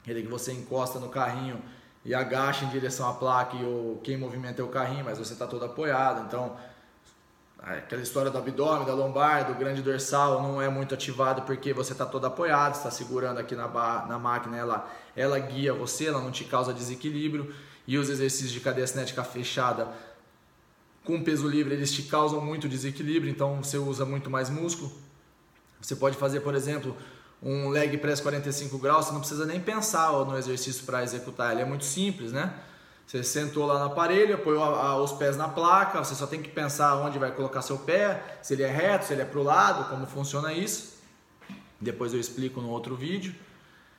[0.00, 1.60] aquele que você encosta no carrinho
[2.02, 5.34] e agacha em direção à placa e o, quem movimenta é o carrinho, mas você
[5.34, 6.24] está todo apoiado.
[6.26, 6.56] Então
[7.66, 11.90] aquela história do abdômen, da lombar, do grande dorsal não é muito ativado porque você
[11.92, 13.66] está todo apoiado, está segurando aqui na,
[14.06, 17.52] na máquina, ela, ela guia você, ela não te causa desequilíbrio.
[17.84, 19.88] E os exercícios de cadeia cinética fechada
[21.04, 24.92] com peso livre, eles te causam muito desequilíbrio, então você usa muito mais músculo.
[25.80, 26.96] Você pode fazer, por exemplo,
[27.42, 31.62] um leg press 45 graus, você não precisa nem pensar no exercício para executar, ele
[31.62, 32.54] é muito simples, né?
[33.06, 36.42] Você sentou lá no aparelho, apoiou a, a, os pés na placa, você só tem
[36.42, 39.38] que pensar onde vai colocar seu pé, se ele é reto, se ele é para
[39.38, 40.96] o lado, como funciona isso.
[41.80, 43.32] Depois eu explico no outro vídeo.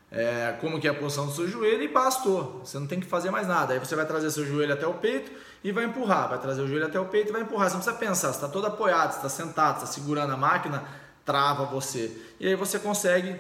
[0.10, 2.62] É, como que é a posição do seu joelho e bastou.
[2.63, 3.74] Você não tem que fazer mais nada.
[3.74, 5.32] Aí você vai trazer seu joelho até o peito
[5.63, 6.30] e vai empurrar.
[6.30, 7.70] Vai trazer o joelho até o peito e vai empurrar.
[7.70, 10.84] Você não precisa pensar, você está todo apoiado, está sentado, está segurando a máquina,
[11.26, 12.12] trava você.
[12.39, 13.39] E aí você consegue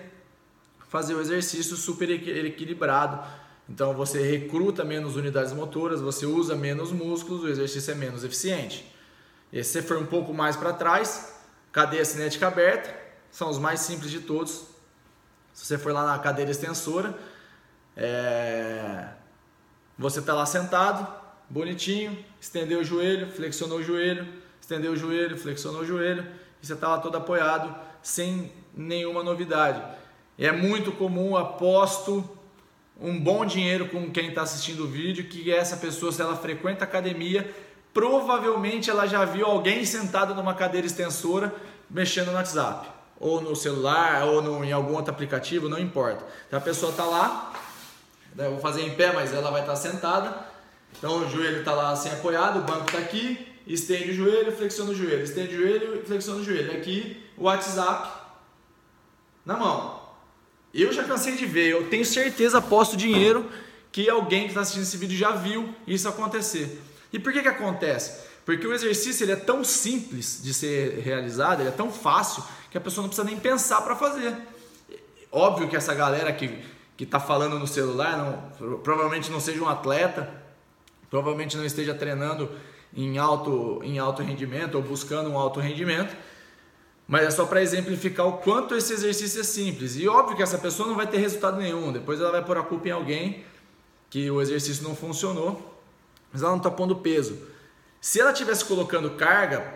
[0.89, 7.43] fazer o exercício super equilibrado então você recruta menos unidades motoras, você usa menos músculos,
[7.43, 8.91] o exercício é menos eficiente.
[9.51, 11.33] E se você for um pouco mais para trás,
[11.71, 12.95] cadeia cinética aberta,
[13.29, 14.67] são os mais simples de todos.
[15.53, 17.17] Se você for lá na cadeira extensora,
[17.95, 19.09] é...
[19.97, 21.07] você está lá sentado,
[21.49, 24.27] bonitinho, estendeu o joelho, flexionou o joelho,
[24.61, 26.25] estendeu o joelho, flexionou o joelho,
[26.61, 29.81] e você está lá todo apoiado, sem nenhuma novidade.
[30.37, 32.36] É muito comum, aposto
[32.99, 36.83] um bom dinheiro com quem está assistindo o vídeo, que essa pessoa, se ela frequenta
[36.83, 37.53] academia,
[37.93, 41.53] provavelmente ela já viu alguém sentado numa cadeira extensora
[41.89, 42.87] mexendo no WhatsApp,
[43.19, 46.25] ou no celular, ou no, em algum outro aplicativo, não importa.
[46.47, 47.53] Então a pessoa está lá,
[48.35, 50.47] né, vou fazer em pé, mas ela vai estar tá sentada,
[50.97, 54.91] então o joelho está lá assim apoiado, o banco está aqui, estende o joelho, flexiona
[54.91, 56.71] o joelho, estende o joelho, flexiona o joelho.
[56.71, 58.09] Aqui o WhatsApp
[59.45, 60.06] na mão.
[60.73, 63.49] Eu já cansei de ver, eu tenho certeza, aposto dinheiro
[63.91, 66.81] que alguém que está assistindo esse vídeo já viu isso acontecer.
[67.11, 68.27] E por que que acontece?
[68.45, 72.77] Porque o exercício ele é tão simples de ser realizado, ele é tão fácil que
[72.77, 74.35] a pessoa não precisa nem pensar para fazer.
[75.31, 76.63] Óbvio que essa galera que
[76.97, 80.27] que está falando no celular não, provavelmente não seja um atleta,
[81.11, 82.49] provavelmente não esteja treinando
[82.93, 86.17] em alto, em alto rendimento ou buscando um alto rendimento,
[87.07, 89.95] mas é só para exemplificar o quanto esse exercício é simples.
[89.95, 92.63] E óbvio que essa pessoa não vai ter resultado nenhum, depois ela vai pôr a
[92.63, 93.45] culpa em alguém
[94.09, 95.77] que o exercício não funcionou
[96.31, 97.37] mas ela não está pondo peso.
[97.99, 99.73] Se ela estivesse colocando carga,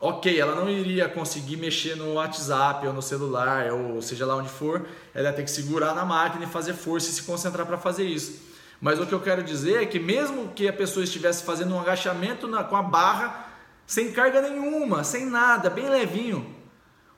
[0.00, 4.48] ok, ela não iria conseguir mexer no WhatsApp ou no celular, ou seja lá onde
[4.48, 7.78] for, ela ia ter que segurar na máquina e fazer força e se concentrar para
[7.78, 8.48] fazer isso.
[8.80, 11.80] Mas o que eu quero dizer é que mesmo que a pessoa estivesse fazendo um
[11.80, 13.48] agachamento na, com a barra,
[13.86, 16.54] sem carga nenhuma, sem nada, bem levinho,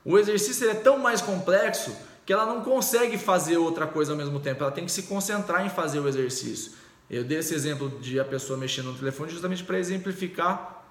[0.03, 4.39] o exercício é tão mais complexo que ela não consegue fazer outra coisa ao mesmo
[4.39, 6.73] tempo, ela tem que se concentrar em fazer o exercício.
[7.09, 10.85] Eu dei esse exemplo de a pessoa mexendo no telefone justamente para exemplificar,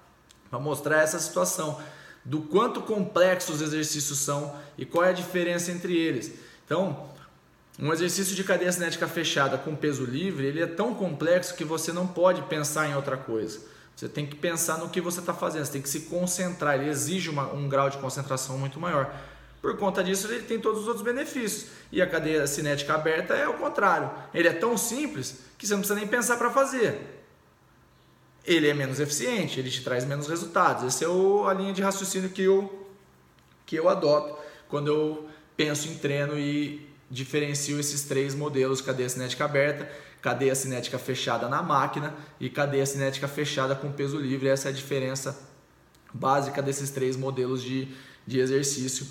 [0.51, 1.81] para mostrar essa situação
[2.25, 6.33] do quanto complexos os exercícios são e qual é a diferença entre eles.
[6.67, 7.09] Então,
[7.79, 11.93] um exercício de cadeia cinética fechada com peso livre, ele é tão complexo que você
[11.93, 13.61] não pode pensar em outra coisa.
[14.01, 16.89] Você tem que pensar no que você está fazendo, você tem que se concentrar, ele
[16.89, 19.15] exige uma, um grau de concentração muito maior.
[19.61, 21.67] Por conta disso, ele tem todos os outros benefícios.
[21.93, 24.11] E a cadeia cinética aberta é o contrário.
[24.33, 26.99] Ele é tão simples que você não precisa nem pensar para fazer.
[28.43, 30.85] Ele é menos eficiente, ele te traz menos resultados.
[30.85, 32.89] Essa é a linha de raciocínio que eu,
[33.67, 34.35] que eu adoto
[34.67, 40.99] quando eu penso em treino e diferencio esses três modelos: cadeia cinética aberta, cadeia cinética
[40.99, 44.49] fechada na máquina e cadeia cinética fechada com peso livre.
[44.49, 45.39] Essa é a diferença
[46.13, 47.89] básica desses três modelos de,
[48.27, 49.07] de exercício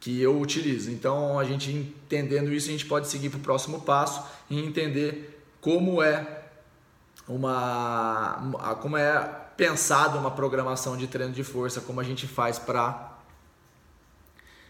[0.00, 0.90] que eu utilizo.
[0.90, 5.42] Então, a gente entendendo isso, a gente pode seguir para o próximo passo e entender
[5.60, 6.42] como é
[7.26, 9.18] uma como é
[9.56, 13.16] pensada uma programação de treino de força, como a gente faz para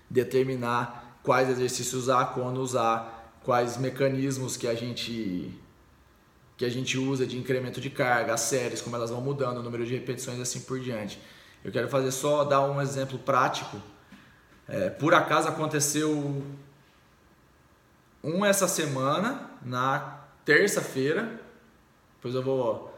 [0.08, 5.58] determinar quais exercícios usar, quando usar, quais mecanismos que a gente
[6.56, 9.62] que a gente usa de incremento de carga, as séries, como elas vão mudando, o
[9.62, 11.20] número de repetições e assim por diante.
[11.64, 13.80] Eu quero fazer só dar um exemplo prático
[14.66, 16.42] é, por acaso aconteceu
[18.22, 21.40] um essa semana, na terça-feira.
[22.16, 22.94] Depois eu vou.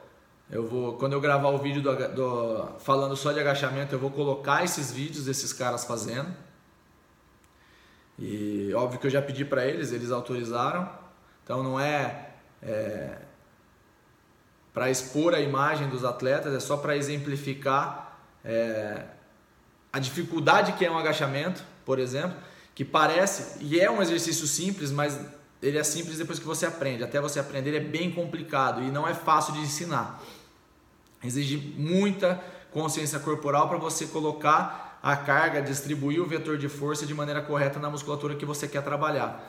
[0.49, 0.97] Eu vou.
[0.97, 4.93] Quando eu gravar o vídeo do, do, falando só de agachamento, eu vou colocar esses
[4.93, 6.33] vídeos desses caras fazendo.
[8.19, 10.89] E óbvio que eu já pedi para eles, eles autorizaram.
[11.43, 12.31] Então não é,
[12.63, 13.19] é
[14.77, 19.05] para expor a imagem dos atletas, é só para exemplificar é,
[19.91, 22.37] a dificuldade que é um agachamento, por exemplo,
[22.75, 25.19] que parece e é um exercício simples, mas
[25.63, 27.03] ele é simples depois que você aprende.
[27.03, 30.23] Até você aprender ele é bem complicado e não é fácil de ensinar.
[31.25, 32.39] Exige muita
[32.71, 37.79] consciência corporal para você colocar a carga, distribuir o vetor de força de maneira correta
[37.79, 39.43] na musculatura que você quer trabalhar.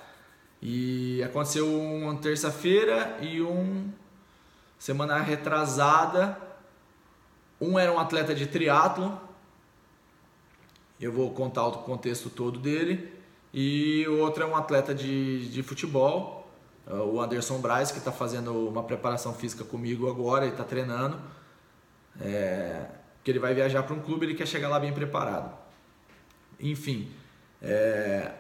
[0.61, 3.91] E aconteceu uma terça-feira e um
[4.77, 6.37] semana retrasada.
[7.59, 9.27] Um era um atleta de triatlo
[10.99, 13.13] eu vou contar o contexto todo dele.
[13.53, 16.49] E o outro é um atleta de, de futebol,
[16.85, 21.19] o Anderson Braz, que está fazendo uma preparação física comigo agora, ele está treinando.
[22.19, 22.85] É,
[23.23, 25.55] que ele vai viajar para um clube, ele quer chegar lá bem preparado.
[26.59, 27.11] Enfim,
[27.61, 28.31] é,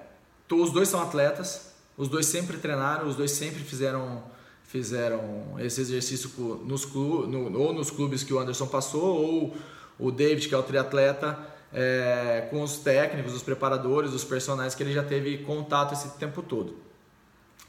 [0.51, 4.23] os dois são atletas, os dois sempre treinaram, os dois sempre fizeram
[4.67, 6.29] fizeram esse exercício
[6.65, 9.57] nos clubes, no, ou nos clubes que o Anderson passou, ou
[9.97, 11.39] o David, que é o triatleta,
[11.73, 16.41] é, com os técnicos, os preparadores, os personagens que ele já teve contato esse tempo
[16.41, 16.75] todo.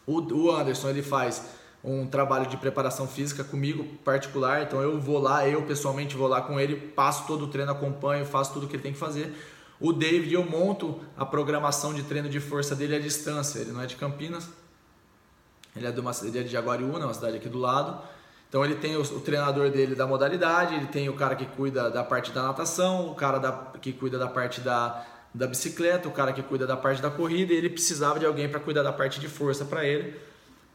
[0.07, 1.45] O, o Anderson ele faz
[1.83, 6.41] um trabalho de preparação física comigo particular, então eu vou lá, eu pessoalmente vou lá
[6.43, 9.33] com ele, passo todo o treino, acompanho, faço tudo o que ele tem que fazer.
[9.81, 13.81] O David, eu monto a programação de treino de força dele à distância, ele não
[13.81, 14.49] é de Campinas,
[15.79, 18.03] ele é de, uma, ele é de Jaguariúna, uma cidade aqui do lado.
[18.49, 21.91] Então ele tem o, o, treinador dele da modalidade, ele tem o cara que cuida
[21.91, 26.13] da parte da natação, o cara da, que cuida da parte da, da bicicleta, o
[26.13, 28.93] cara que cuida da parte da corrida, e ele precisava de alguém para cuidar da
[28.93, 30.19] parte de força para ele.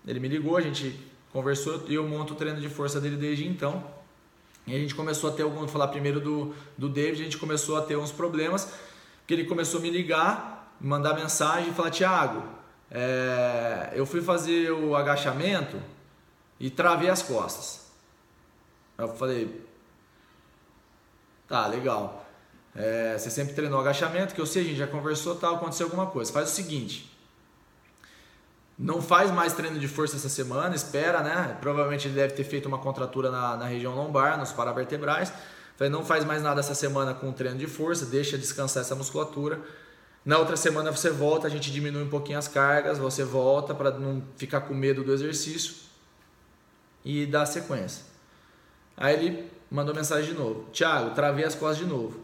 [0.06, 1.00] Ele me ligou, a gente
[1.32, 3.84] conversou e eu monto o treino de força dele desde então.
[4.68, 7.76] E a gente começou a ter algum, falar primeiro do, do David, a gente começou
[7.78, 8.72] a ter uns problemas,
[9.26, 12.44] que ele começou a me ligar, mandar mensagem e falar, Thiago,
[12.94, 15.82] é, eu fui fazer o agachamento
[16.60, 17.88] e travei as costas.
[18.96, 19.66] Eu falei,
[21.48, 22.24] tá, legal.
[22.76, 26.06] É, você sempre treinou agachamento, que eu sei, a gente já conversou, tal, aconteceu alguma
[26.06, 26.32] coisa.
[26.32, 27.12] Faz o seguinte,
[28.78, 31.58] não faz mais treino de força essa semana, espera, né?
[31.62, 35.34] Provavelmente ele deve ter feito uma contratura na, na região lombar, nos paravertebrais.
[35.76, 39.60] Falei, não faz mais nada essa semana com treino de força, deixa descansar essa musculatura.
[40.26, 43.92] Na outra semana você volta, a gente diminui um pouquinho as cargas, você volta para
[43.92, 45.76] não ficar com medo do exercício
[47.04, 48.06] e dá sequência.
[48.96, 52.24] Aí ele mandou mensagem de novo: Thiago, travei as costas de novo.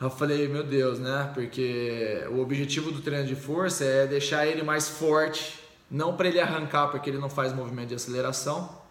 [0.00, 1.30] Eu falei, meu Deus, né?
[1.32, 6.40] Porque o objetivo do treino de força é deixar ele mais forte, não para ele
[6.40, 8.81] arrancar, porque ele não faz movimento de aceleração,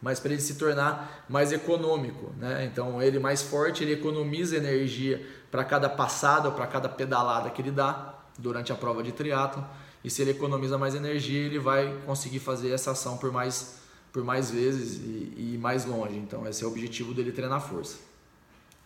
[0.00, 2.64] mas para ele se tornar mais econômico, né?
[2.64, 7.60] Então, ele mais forte, ele economiza energia para cada passada ou para cada pedalada que
[7.60, 9.64] ele dá durante a prova de triatlo.
[10.04, 13.78] E se ele economiza mais energia, ele vai conseguir fazer essa ação por mais
[14.12, 16.16] por mais vezes e, e mais longe.
[16.16, 17.98] Então, esse é o objetivo dele treinar força.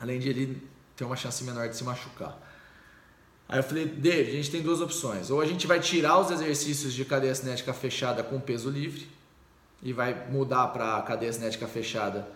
[0.00, 0.60] Além de ele
[0.96, 2.36] tem uma chance menor de se machucar.
[3.48, 5.30] Aí eu falei, David, a gente tem duas opções.
[5.30, 9.08] Ou a gente vai tirar os exercícios de cadeia cinética fechada com peso livre
[9.82, 12.26] e vai mudar para cadeia cinética fechada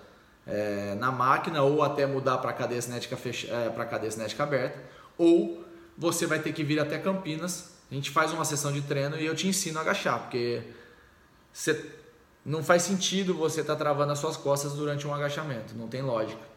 [0.46, 4.78] é, na máquina, ou até mudar para cadeia cinética fecha, é, para cadeia cinética aberta,
[5.16, 5.64] ou
[5.96, 7.76] você vai ter que vir até Campinas.
[7.90, 10.62] A gente faz uma sessão de treino e eu te ensino a agachar, porque
[11.52, 11.84] você,
[12.44, 16.02] não faz sentido você estar tá travando as suas costas durante um agachamento, não tem
[16.02, 16.56] lógica.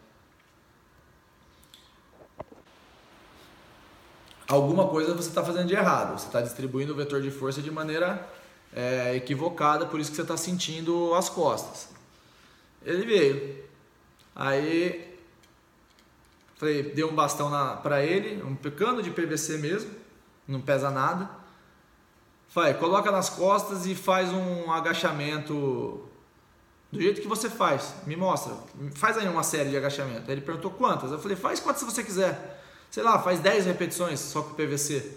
[4.50, 6.18] alguma coisa você está fazendo de errado.
[6.18, 8.26] Você está distribuindo o vetor de força de maneira
[8.72, 11.88] é, equivocada, por isso que você está sentindo as costas.
[12.84, 13.64] Ele veio.
[14.34, 15.18] Aí
[16.56, 17.50] falei, dei um bastão
[17.82, 19.90] para ele, um cano de PVC mesmo,
[20.46, 21.28] não pesa nada.
[22.48, 26.08] Falei, coloca nas costas e faz um agachamento
[26.90, 27.94] do jeito que você faz.
[28.06, 28.54] Me mostra.
[28.94, 30.24] Faz aí uma série de agachamento.
[30.26, 31.12] Aí ele perguntou quantas.
[31.12, 35.12] Eu falei, faz quantas você quiser sei lá, faz 10 repetições só com PVC.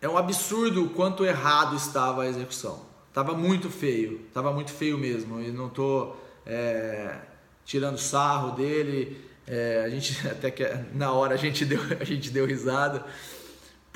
[0.00, 2.84] É um absurdo o quanto errado estava a execução.
[3.12, 5.40] Tava muito feio, tava muito feio mesmo.
[5.40, 7.18] E não tô é,
[7.64, 9.24] tirando sarro dele.
[9.46, 13.04] É, a gente até que na hora a gente deu a gente deu risada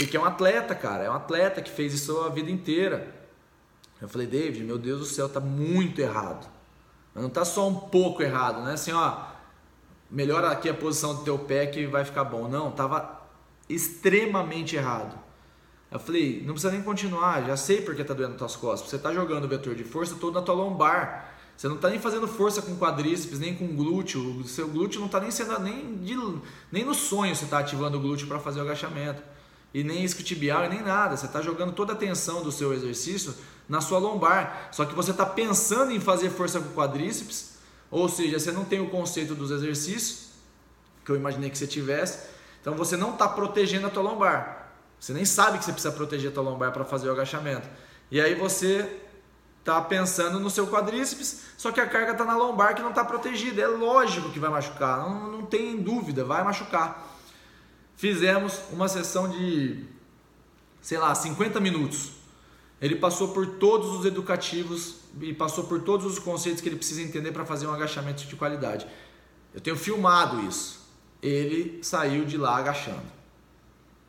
[0.01, 1.05] porque é um atleta, cara.
[1.05, 3.15] É um atleta que fez isso a vida inteira.
[4.01, 6.49] Eu falei, David, meu Deus do céu, tá muito errado.
[7.15, 8.73] Mas não tá só um pouco errado, né?
[8.73, 9.27] Assim, ó,
[10.11, 12.49] melhora aqui a posição do teu pé que vai ficar bom.
[12.49, 13.21] Não, tava
[13.69, 15.19] extremamente errado.
[15.91, 18.91] Eu falei, não precisa nem continuar, já sei porque tá doendo tuas costas.
[18.91, 21.35] Você tá jogando o vetor de força todo na tua lombar.
[21.57, 24.39] Você não tá nem fazendo força com quadríceps, nem com glúteo.
[24.39, 26.17] O seu glúteo não tá nem sendo nem de,
[26.71, 29.23] nem no sonho você tá ativando o glúteo para fazer o agachamento.
[29.75, 31.17] E nem isquiotibial e nem nada.
[31.17, 33.35] Você tá jogando toda a tensão do seu exercício
[33.69, 34.69] na sua lombar.
[34.73, 37.51] Só que você tá pensando em fazer força com quadríceps
[37.91, 40.29] ou seja, você não tem o conceito dos exercícios,
[41.05, 42.29] que eu imaginei que você tivesse,
[42.61, 44.60] então você não está protegendo a tua lombar.
[45.01, 47.67] Você nem sabe que você precisa proteger a tua lombar para fazer o agachamento.
[48.11, 49.01] E aí você
[49.61, 53.05] está pensando no seu quadríceps, só que a carga está na lombar que não está
[53.05, 53.63] protegida.
[53.63, 57.17] É lógico que vai machucar, não, não tem dúvida, vai machucar.
[57.97, 59.87] Fizemos uma sessão de,
[60.83, 62.13] sei lá, 50 minutos.
[62.81, 67.03] Ele passou por todos os educativos e passou por todos os conceitos que ele precisa
[67.03, 68.87] entender para fazer um agachamento de qualidade.
[69.55, 70.81] Eu tenho filmado isso.
[71.23, 73.03] Ele saiu de lá agachando.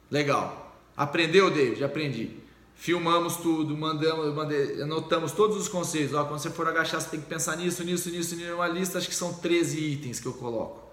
[0.09, 0.61] Legal.
[1.02, 1.84] Aprendeu, David?
[1.84, 2.30] Aprendi.
[2.76, 6.14] Filmamos tudo, mandamos, mandei, anotamos todos os conceitos.
[6.14, 8.54] Ó, quando você for agachar, você tem que pensar nisso, nisso, nisso, nisso.
[8.54, 10.91] Uma lista, acho que são 13 itens que eu coloco.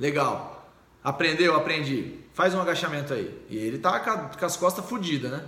[0.00, 0.68] Legal.
[1.04, 1.54] Aprendeu?
[1.54, 2.18] Aprendi.
[2.34, 3.32] Faz um agachamento aí.
[3.48, 5.46] E ele tá com as costas fodidas, né?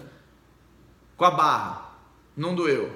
[1.17, 1.93] Com a barra
[2.37, 2.89] não doeu.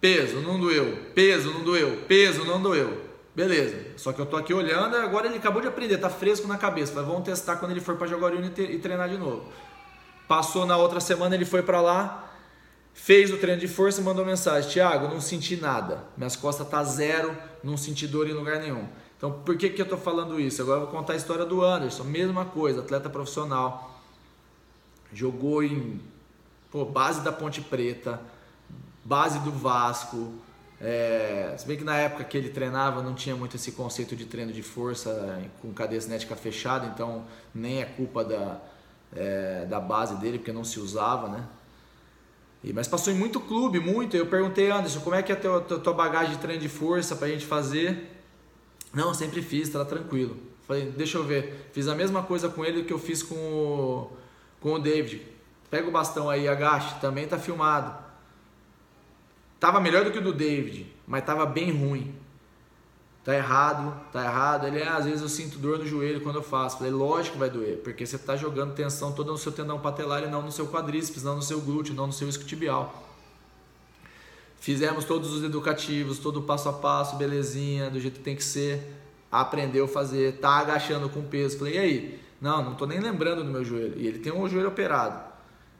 [0.00, 1.12] Peso, não doeu.
[1.14, 2.02] Peso, não doeu.
[2.08, 3.05] Peso, não doeu.
[3.36, 3.76] Beleza.
[3.98, 6.94] Só que eu tô aqui olhando, agora ele acabou de aprender, tá fresco na cabeça.
[6.94, 9.52] Falei, vamos testar quando ele for para Jaguariúna e treinar de novo.
[10.26, 12.32] Passou na outra semana, ele foi para lá.
[12.94, 16.02] Fez o treino de força e mandou mensagem: Thiago, não senti nada.
[16.16, 18.88] Minhas costas tá zero, não senti dor em lugar nenhum.
[19.18, 20.62] Então, por que, que eu estou falando isso?
[20.62, 22.04] Agora eu vou contar a história do Anderson.
[22.04, 24.00] Mesma coisa, atleta profissional.
[25.12, 26.00] Jogou em
[26.70, 28.18] pô, base da Ponte Preta,
[29.04, 30.32] base do Vasco.
[30.88, 34.24] É, se bem que na época que ele treinava não tinha muito esse conceito de
[34.24, 38.60] treino de força é, com cadeia cinética fechada, então nem é culpa da,
[39.12, 41.44] é, da base dele, porque não se usava, né?
[42.62, 44.16] E, mas passou em muito clube, muito.
[44.16, 47.16] Eu perguntei, Anderson, como é que é a tua, tua bagagem de treino de força
[47.16, 48.08] pra gente fazer?
[48.94, 50.36] Não, sempre fiz, tá tranquilo.
[50.68, 51.68] Falei, deixa eu ver.
[51.72, 54.12] Fiz a mesma coisa com ele que eu fiz com o,
[54.60, 55.20] com o David.
[55.68, 58.05] Pega o bastão aí, agache, também tá filmado.
[59.58, 62.14] Tava melhor do que o do David, mas tava bem ruim.
[63.24, 64.66] Tá errado, tá errado.
[64.68, 66.78] Ele, ah, às vezes eu sinto dor no joelho quando eu faço.
[66.78, 70.22] Falei, lógico que vai doer, porque você tá jogando tensão toda no seu tendão patelar
[70.22, 73.04] e não no seu quadríceps, não no seu glúteo, não no seu isquiotibial.
[74.60, 78.44] Fizemos todos os educativos, todo o passo a passo, belezinha, do jeito que tem que
[78.44, 78.94] ser.
[79.30, 81.58] Aprendeu a fazer, tá agachando com peso.
[81.58, 82.20] Falei, e aí?
[82.40, 83.94] Não, não tô nem lembrando do meu joelho.
[83.96, 85.20] E ele tem um joelho operado.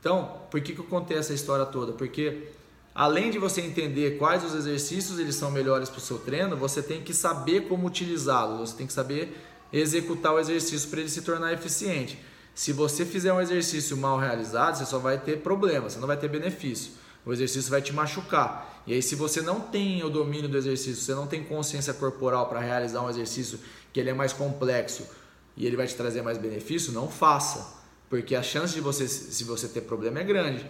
[0.01, 1.93] Então, por que, que eu contei essa história toda?
[1.93, 2.49] Porque
[2.97, 6.83] além de você entender quais os exercícios eles são melhores para o seu treino, você
[6.83, 9.37] tem que saber como utilizá-los, você tem que saber
[9.71, 12.19] executar o exercício para ele se tornar eficiente.
[12.55, 16.17] Se você fizer um exercício mal realizado, você só vai ter problema, você não vai
[16.17, 16.93] ter benefício.
[17.27, 18.83] O exercício vai te machucar.
[18.87, 22.49] E aí, se você não tem o domínio do exercício, você não tem consciência corporal
[22.49, 23.61] para realizar um exercício
[23.93, 25.07] que ele é mais complexo
[25.55, 27.77] e ele vai te trazer mais benefício, não faça.
[28.09, 30.67] Porque a chance de você, se você ter problema é grande.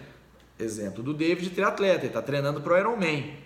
[0.59, 3.37] Exemplo do David, triatleta, ele está treinando para o Ironman.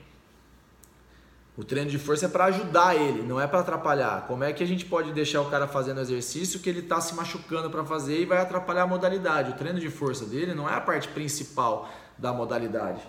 [1.57, 4.25] O treino de força é para ajudar ele, não é para atrapalhar.
[4.25, 7.13] Como é que a gente pode deixar o cara fazendo exercício que ele está se
[7.13, 9.51] machucando para fazer e vai atrapalhar a modalidade?
[9.51, 13.01] O treino de força dele não é a parte principal da modalidade.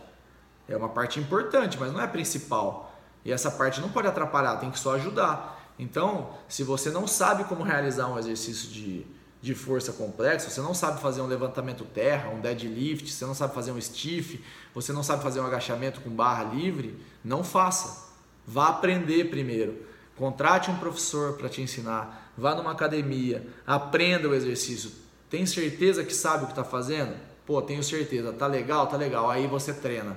[0.69, 2.93] É uma parte importante, mas não é principal.
[3.25, 5.73] E essa parte não pode atrapalhar, tem que só ajudar.
[5.79, 9.07] Então, se você não sabe como realizar um exercício de,
[9.43, 13.53] de força complexo, você não sabe fazer um levantamento terra, um deadlift, você não sabe
[13.53, 14.41] fazer um stiff,
[14.73, 18.13] você não sabe fazer um agachamento com barra livre, não faça.
[18.47, 19.85] Vá aprender primeiro.
[20.17, 22.33] Contrate um professor para te ensinar.
[22.39, 24.93] Vá numa academia, aprenda o exercício.
[25.29, 27.17] Tem certeza que sabe o que está fazendo?
[27.45, 28.33] Pô, tenho certeza.
[28.33, 29.29] Tá legal, tá legal.
[29.29, 30.17] Aí você treina.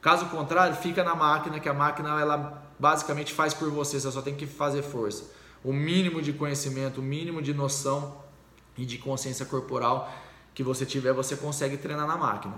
[0.00, 4.00] Caso contrário, fica na máquina, que a máquina ela basicamente faz por você.
[4.00, 5.24] Você só tem que fazer força.
[5.62, 8.25] O mínimo de conhecimento, o mínimo de noção
[8.76, 10.12] e de consciência corporal
[10.54, 12.54] que você tiver, você consegue treinar na máquina.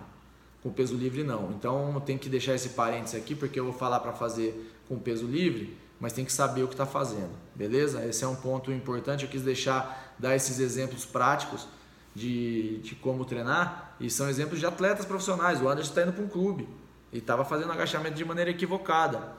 [0.62, 1.52] Com peso livre não.
[1.52, 5.26] Então tem que deixar esse parênteses aqui porque eu vou falar para fazer com peso
[5.26, 8.04] livre, mas tem que saber o que está fazendo, beleza?
[8.04, 9.24] Esse é um ponto importante.
[9.24, 11.66] Eu quis deixar dar esses exemplos práticos
[12.14, 15.60] de, de como treinar e são exemplos de atletas profissionais.
[15.60, 16.68] O Anderson está indo para um clube
[17.12, 19.32] e estava fazendo agachamento de maneira equivocada.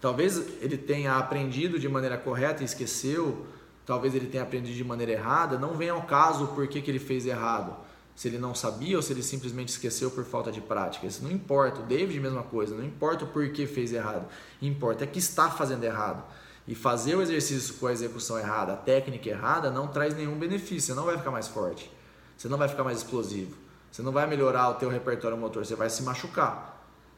[0.00, 3.46] Talvez ele tenha aprendido de maneira correta e esqueceu
[3.86, 6.98] talvez ele tenha aprendido de maneira errada, não vem ao caso por que, que ele
[6.98, 7.76] fez errado.
[8.14, 11.06] Se ele não sabia ou se ele simplesmente esqueceu por falta de prática.
[11.06, 11.80] Isso não importa.
[11.80, 12.74] O David, mesma coisa.
[12.74, 14.26] Não importa o porquê fez errado.
[14.62, 16.22] Importa é que está fazendo errado.
[16.66, 20.94] E fazer o exercício com a execução errada, a técnica errada, não traz nenhum benefício.
[20.94, 21.90] Você não vai ficar mais forte.
[22.36, 23.56] Você não vai ficar mais explosivo.
[23.90, 25.66] Você não vai melhorar o teu repertório motor.
[25.66, 26.73] Você vai se machucar.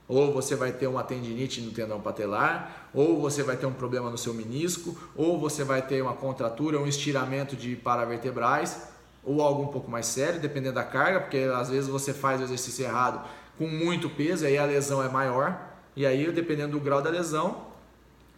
[0.09, 4.09] Ou você vai ter uma tendinite no tendão patelar, ou você vai ter um problema
[4.09, 8.89] no seu menisco, ou você vai ter uma contratura, um estiramento de paravertebrais,
[9.25, 12.45] ou algo um pouco mais sério, dependendo da carga, porque às vezes você faz o
[12.45, 13.29] exercício errado
[13.59, 15.59] com muito peso, aí a lesão é maior,
[15.97, 17.67] e aí dependendo do grau da lesão,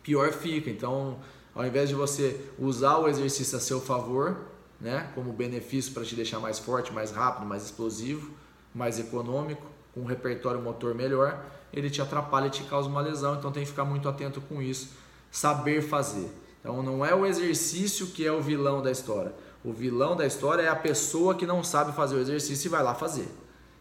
[0.03, 0.71] pior fica.
[0.71, 1.19] Então,
[1.55, 4.39] ao invés de você usar o exercício a seu favor,
[4.81, 8.31] né, como benefício para te deixar mais forte, mais rápido, mais explosivo,
[8.75, 13.37] mais econômico, com um repertório motor melhor, ele te atrapalha e te causa uma lesão,
[13.37, 14.91] então tem que ficar muito atento com isso,
[15.31, 16.31] saber fazer.
[16.61, 19.33] Então não é o exercício que é o vilão da história.
[19.65, 22.83] O vilão da história é a pessoa que não sabe fazer o exercício e vai
[22.83, 23.29] lá fazer.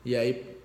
[0.04, 0.58] E aí,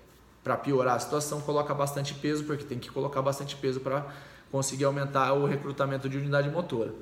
[0.43, 4.05] para piorar a situação, coloca bastante peso, porque tem que colocar bastante peso para
[4.51, 6.93] conseguir aumentar o recrutamento de unidade motora.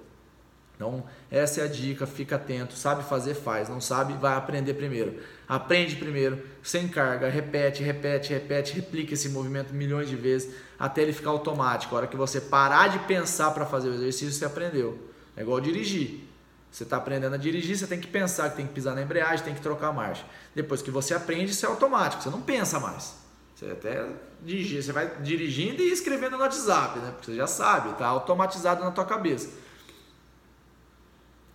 [0.82, 5.22] Então, essa é a dica, fica atento, sabe fazer, faz, não sabe, vai aprender primeiro.
[5.48, 11.14] Aprende primeiro, sem carga, repete, repete, repete, replica esse movimento milhões de vezes até ele
[11.14, 11.94] ficar automático.
[11.94, 14.98] A hora que você parar de pensar para fazer o exercício, você aprendeu.
[15.38, 16.28] É igual dirigir.
[16.72, 19.46] Você está aprendendo a dirigir, você tem que pensar que tem que pisar na embreagem,
[19.46, 20.26] tem que trocar a marcha.
[20.56, 23.18] Depois que você aprende, isso é automático, você não pensa mais.
[23.54, 24.04] Você até
[24.42, 27.12] dirigir, você vai dirigindo e escrevendo no WhatsApp, né?
[27.12, 29.61] Porque você já sabe, está automatizado na tua cabeça.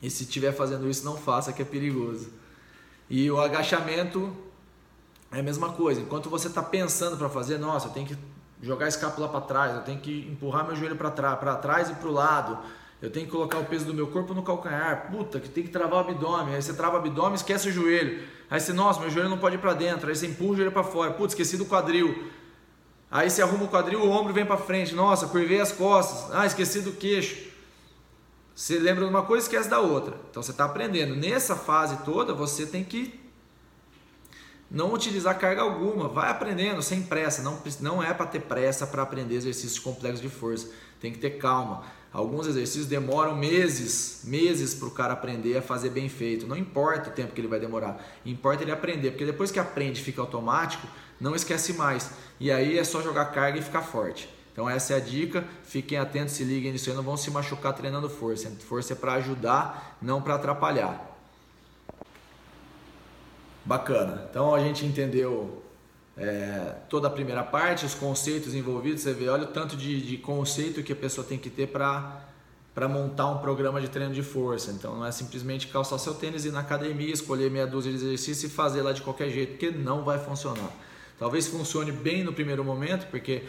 [0.00, 2.28] E se estiver fazendo isso, não faça, que é perigoso.
[3.08, 4.36] E o agachamento
[5.32, 6.00] é a mesma coisa.
[6.00, 8.16] Enquanto você está pensando para fazer, nossa, eu tenho que
[8.62, 11.90] jogar a escápula para trás, eu tenho que empurrar meu joelho para trás, para trás
[11.90, 12.58] e para o lado.
[13.00, 15.10] Eu tenho que colocar o peso do meu corpo no calcanhar.
[15.10, 16.54] Puta, que tem que travar o abdômen.
[16.54, 18.26] Aí você trava o abdômen, esquece o joelho.
[18.48, 20.08] Aí você, nossa, meu joelho não pode ir para dentro.
[20.08, 21.12] Aí você empurra o joelho para fora.
[21.12, 22.30] Putz, esqueci do quadril.
[23.10, 24.94] Aí você arruma o quadril, o ombro vem para frente.
[24.94, 26.34] Nossa, curvei as costas.
[26.34, 27.45] Ah, esqueci do queixo.
[28.56, 30.18] Você lembra de uma coisa, esquece da outra.
[30.30, 31.14] Então você está aprendendo.
[31.14, 33.20] Nessa fase toda, você tem que
[34.70, 36.08] não utilizar carga alguma.
[36.08, 37.42] Vai aprendendo sem pressa.
[37.42, 40.70] Não, não é para ter pressa para aprender exercícios complexos de força.
[40.98, 41.84] Tem que ter calma.
[42.10, 46.46] Alguns exercícios demoram meses, meses para o cara aprender a fazer bem feito.
[46.46, 50.02] Não importa o tempo que ele vai demorar, importa ele aprender, porque depois que aprende
[50.02, 50.86] fica automático,
[51.20, 52.10] não esquece mais.
[52.40, 54.34] E aí é só jogar carga e ficar forte.
[54.56, 57.74] Então essa é a dica, fiquem atentos, se liguem nisso aí, não vão se machucar
[57.74, 58.50] treinando força.
[58.66, 61.14] Força é para ajudar, não para atrapalhar.
[63.62, 64.26] Bacana.
[64.30, 65.62] Então a gente entendeu
[66.16, 70.16] é, toda a primeira parte, os conceitos envolvidos, você vê, olha o tanto de, de
[70.16, 72.22] conceito que a pessoa tem que ter para
[72.74, 74.70] para montar um programa de treino de força.
[74.70, 77.98] Então não é simplesmente calçar seu tênis e ir na academia, escolher meia dúzia de
[77.98, 80.70] exercícios e fazer lá de qualquer jeito, porque não vai funcionar.
[81.18, 83.42] Talvez funcione bem no primeiro momento, porque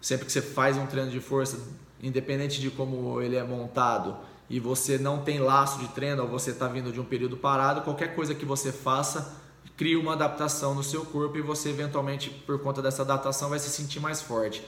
[0.00, 1.58] sempre que você faz um treino de força,
[2.02, 4.16] independente de como ele é montado,
[4.48, 7.82] e você não tem laço de treino ou você está vindo de um período parado,
[7.82, 9.40] qualquer coisa que você faça
[9.76, 13.70] cria uma adaptação no seu corpo e você eventualmente, por conta dessa adaptação, vai se
[13.70, 14.62] sentir mais forte.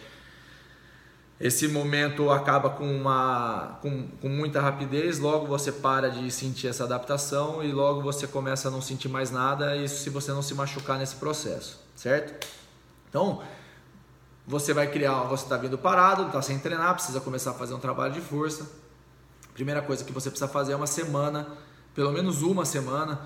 [1.38, 6.84] Esse momento acaba com, uma, com, com muita rapidez, logo você para de sentir essa
[6.84, 10.54] adaptação e logo você começa a não sentir mais nada, isso se você não se
[10.54, 12.48] machucar nesse processo, certo?
[13.10, 13.42] Então,
[14.46, 17.78] você vai criar, você está vindo parado, está sem treinar, precisa começar a fazer um
[17.78, 18.68] trabalho de força.
[19.54, 21.46] Primeira coisa que você precisa fazer é uma semana,
[21.94, 23.20] pelo menos uma semana,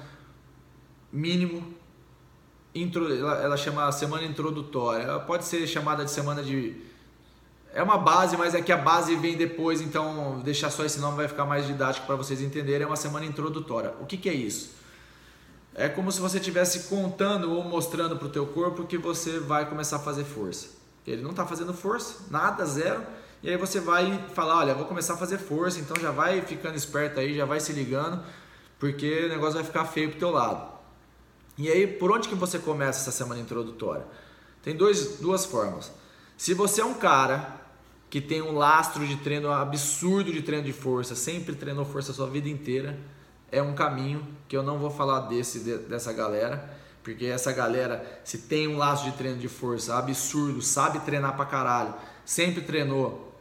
[1.12, 1.76] mínimo
[3.18, 5.04] ela, ela chama semana introdutória.
[5.04, 6.76] Ela pode ser chamada de semana de.
[7.72, 11.16] É uma base, mas é que a base vem depois, então deixar só esse nome
[11.16, 12.84] vai ficar mais didático para vocês entenderem.
[12.84, 13.94] É uma semana introdutória.
[14.00, 14.74] O que, que é isso?
[15.74, 19.68] É como se você estivesse contando ou mostrando para o teu corpo que você vai
[19.68, 20.75] começar a fazer força.
[21.06, 23.02] Ele não está fazendo força, nada, zero.
[23.42, 26.76] E aí você vai falar, olha, vou começar a fazer força, então já vai ficando
[26.76, 28.22] esperto aí, já vai se ligando,
[28.78, 30.76] porque o negócio vai ficar feio pro teu lado.
[31.58, 34.04] E aí, por onde que você começa essa semana introdutória?
[34.62, 35.92] Tem dois, duas formas.
[36.36, 37.60] Se você é um cara
[38.10, 42.14] que tem um lastro de treino absurdo de treino de força, sempre treinou força a
[42.14, 42.98] sua vida inteira,
[43.50, 46.75] é um caminho que eu não vou falar desse dessa galera,
[47.06, 51.44] porque essa galera, se tem um lastro de treino de força absurdo, sabe treinar pra
[51.44, 51.94] caralho,
[52.24, 53.32] sempre treinou,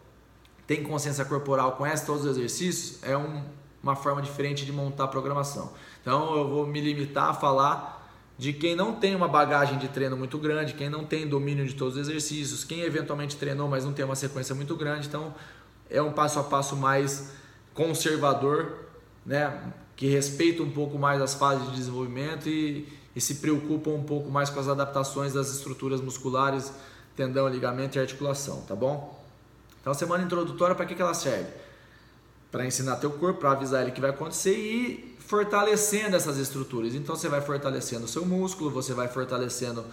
[0.67, 3.43] tem consciência corporal, conhece todos os exercícios, é um,
[3.81, 5.73] uma forma diferente de montar a programação.
[5.99, 8.07] Então eu vou me limitar a falar
[8.37, 11.73] de quem não tem uma bagagem de treino muito grande, quem não tem domínio de
[11.73, 15.07] todos os exercícios, quem eventualmente treinou, mas não tem uma sequência muito grande.
[15.07, 15.33] Então,
[15.89, 17.31] é um passo a passo mais
[17.73, 18.73] conservador,
[19.25, 19.73] né?
[19.95, 24.29] que respeita um pouco mais as fases de desenvolvimento e, e se preocupa um pouco
[24.29, 26.71] mais com as adaptações das estruturas musculares,
[27.15, 29.17] tendão, ligamento e articulação, tá bom?
[29.79, 31.49] Então, a semana introdutória, para que, que ela serve?
[32.51, 36.93] Para ensinar teu corpo, para avisar ele que vai acontecer e fortalecendo essas estruturas.
[36.93, 39.83] Então você vai fortalecendo o seu músculo, você vai fortalecendo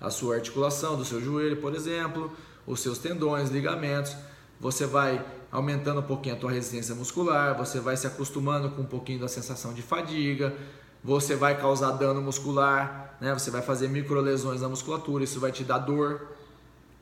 [0.00, 2.30] a sua articulação do seu joelho, por exemplo,
[2.66, 4.14] os seus tendões, ligamentos.
[4.60, 8.86] Você vai aumentando um pouquinho a tua resistência muscular, você vai se acostumando com um
[8.86, 10.54] pouquinho da sensação de fadiga,
[11.02, 13.32] você vai causar dano muscular, né?
[13.34, 16.28] Você vai fazer micro lesões na musculatura, isso vai te dar dor.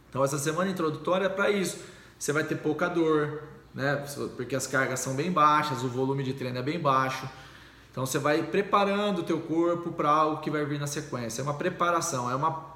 [0.09, 1.79] Então essa semana introdutória é para isso.
[2.19, 3.43] Você vai ter pouca dor,
[3.75, 3.97] né?
[4.37, 7.29] Porque as cargas são bem baixas, o volume de treino é bem baixo.
[7.91, 11.43] Então você vai preparando o teu corpo para algo que vai vir na sequência.
[11.43, 12.71] É uma preparação, é uma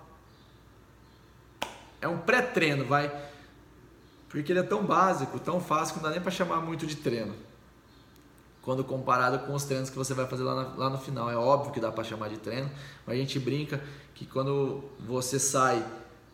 [2.00, 3.10] é um pré-treino, vai.
[4.28, 6.96] Porque ele é tão básico, tão fácil que não dá nem para chamar muito de
[6.96, 7.34] treino.
[8.64, 11.30] Quando comparado com os treinos que você vai fazer lá, na, lá no final.
[11.30, 12.70] É óbvio que dá para chamar de treino,
[13.06, 13.82] mas a gente brinca
[14.14, 15.84] que quando você sai,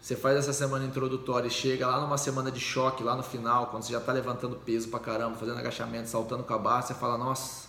[0.01, 3.67] você faz essa semana introdutória e chega lá numa semana de choque, lá no final,
[3.67, 6.95] quando você já está levantando peso pra caramba, fazendo agachamento, saltando com a barra, você
[6.95, 7.69] fala, nossa,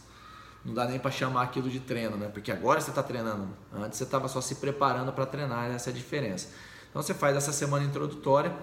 [0.64, 2.30] não dá nem para chamar aquilo de treino, né?
[2.32, 3.48] Porque agora você está treinando.
[3.74, 6.50] Antes você estava só se preparando para treinar, essa é a diferença.
[6.90, 8.56] Então você faz essa semana introdutória,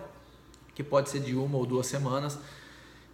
[0.75, 2.39] que pode ser de uma ou duas semanas,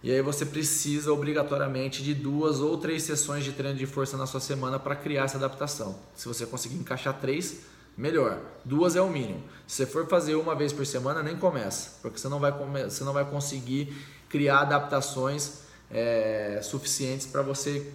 [0.05, 4.27] e aí você precisa obrigatoriamente de duas ou três sessões de treino de força na
[4.27, 5.97] sua semana para criar essa adaptação.
[6.13, 7.61] Se você conseguir encaixar três,
[7.97, 8.39] melhor.
[8.63, 9.41] Duas é o mínimo.
[9.65, 12.51] Se você for fazer uma vez por semana, nem começa, porque você não vai,
[12.83, 13.97] você não vai conseguir
[14.29, 17.91] criar adaptações é, suficientes para você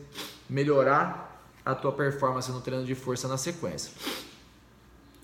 [0.48, 3.92] melhorar a tua performance no treino de força na sequência.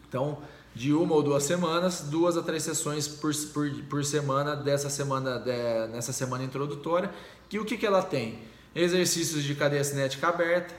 [0.08, 0.38] Então,
[0.76, 5.38] de uma ou duas semanas, duas a três sessões por, por, por semana dessa semana
[5.38, 7.10] de, nessa semana introdutória.
[7.48, 8.40] Que o que, que ela tem?
[8.74, 10.74] Exercícios de cadeia cinética aberta,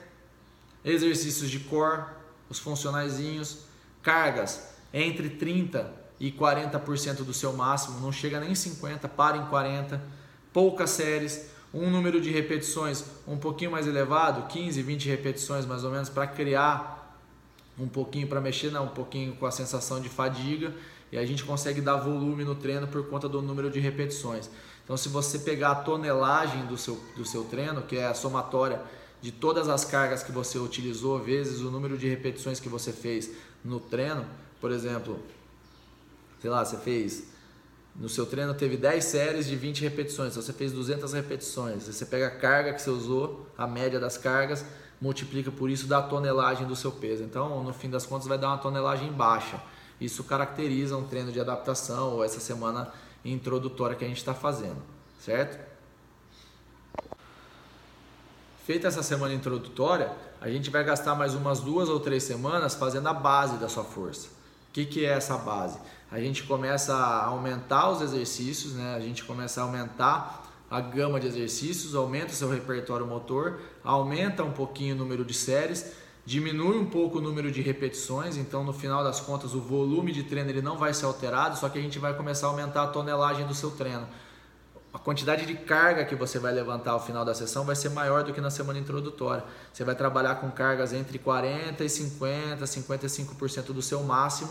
[0.86, 2.04] exercícios de core,
[2.48, 3.62] os funcionaizinhos,
[4.04, 10.00] cargas entre 30 e 40% do seu máximo, não chega nem 50, para em 40,
[10.54, 15.89] poucas séries, um número de repetições um pouquinho mais elevado, 15, 20 repetições mais ou
[15.89, 16.97] menos, para criar
[17.80, 20.74] um pouquinho, para mexer não, um pouquinho com a sensação de fadiga,
[21.12, 24.50] e a gente consegue dar volume no treino por conta do número de repetições.
[24.84, 28.82] Então, se você pegar a tonelagem do seu, do seu treino, que é a somatória
[29.22, 33.32] de todas as cargas que você utilizou, vezes o número de repetições que você fez
[33.64, 34.26] no treino,
[34.60, 35.20] por exemplo,
[36.40, 37.26] sei lá, você fez
[38.00, 41.88] no seu treino teve 10 séries de 20 repetições, então você fez 200 repetições.
[41.88, 44.64] Você pega a carga que você usou, a média das cargas,
[45.00, 47.24] multiplica por isso da tonelagem do seu peso.
[47.24, 49.62] Então, no fim das contas, vai dar uma tonelagem baixa.
[50.00, 52.91] Isso caracteriza um treino de adaptação ou essa semana
[53.26, 54.78] introdutória que a gente está fazendo,
[55.20, 55.58] certo?
[58.64, 63.08] Feita essa semana introdutória, a gente vai gastar mais umas duas ou três semanas fazendo
[63.08, 64.28] a base da sua força.
[64.28, 65.80] O que, que é essa base?
[66.12, 68.95] A gente começa a aumentar os exercícios, né?
[68.95, 74.44] a gente começa a aumentar a gama de exercícios, aumenta o seu repertório motor, aumenta
[74.44, 75.94] um pouquinho o número de séries,
[76.26, 80.24] diminui um pouco o número de repetições, então no final das contas o volume de
[80.24, 82.88] treino ele não vai ser alterado, só que a gente vai começar a aumentar a
[82.88, 84.08] tonelagem do seu treino
[84.98, 88.24] a quantidade de carga que você vai levantar ao final da sessão vai ser maior
[88.24, 89.44] do que na semana introdutória.
[89.72, 94.50] Você vai trabalhar com cargas entre 40 e 50, 55% do seu máximo.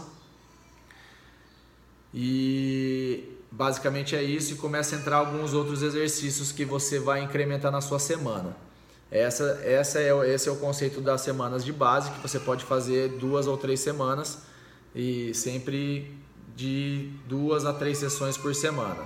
[2.15, 7.73] E basicamente é isso e começa a entrar alguns outros exercícios que você vai incrementar
[7.73, 8.57] na sua semana.
[9.11, 13.11] Essa, essa é, esse é o conceito das semanas de base que você pode fazer
[13.11, 14.43] duas ou três semanas
[14.95, 16.13] e sempre
[16.57, 19.05] de duas a três sessões por semana.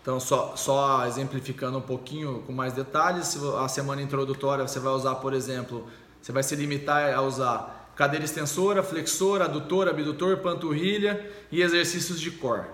[0.00, 5.16] Então, só, só exemplificando um pouquinho com mais detalhes, a semana introdutória você vai usar,
[5.16, 5.86] por exemplo,
[6.22, 12.30] você vai se limitar a usar cadeira extensora, flexora, adutor, abdutor, panturrilha e exercícios de
[12.30, 12.64] core.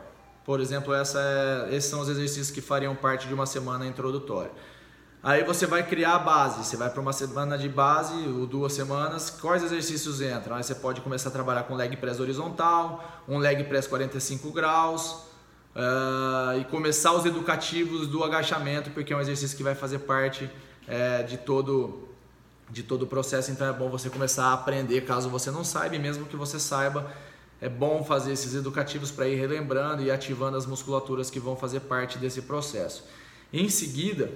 [0.45, 4.53] Por exemplo, essa é, esses são os exercícios que fariam parte de uma semana introdutória.
[5.25, 8.75] Aí você vai criar a base, você vai para uma semana de base, ou duas
[8.75, 10.55] semanas, quais exercícios entram?
[10.55, 15.13] Aí você pode começar a trabalhar com leg press horizontal, um leg press 45 graus,
[15.75, 20.51] uh, e começar os educativos do agachamento, porque é um exercício que vai fazer parte
[20.87, 22.07] é, de todo
[22.71, 25.97] de todo o processo, então é bom você começar a aprender, caso você não saiba,
[25.97, 27.11] e mesmo que você saiba,
[27.63, 31.81] é bom fazer esses educativos para ir relembrando e ativando as musculaturas que vão fazer
[31.81, 33.05] parte desse processo.
[33.53, 34.33] Em seguida,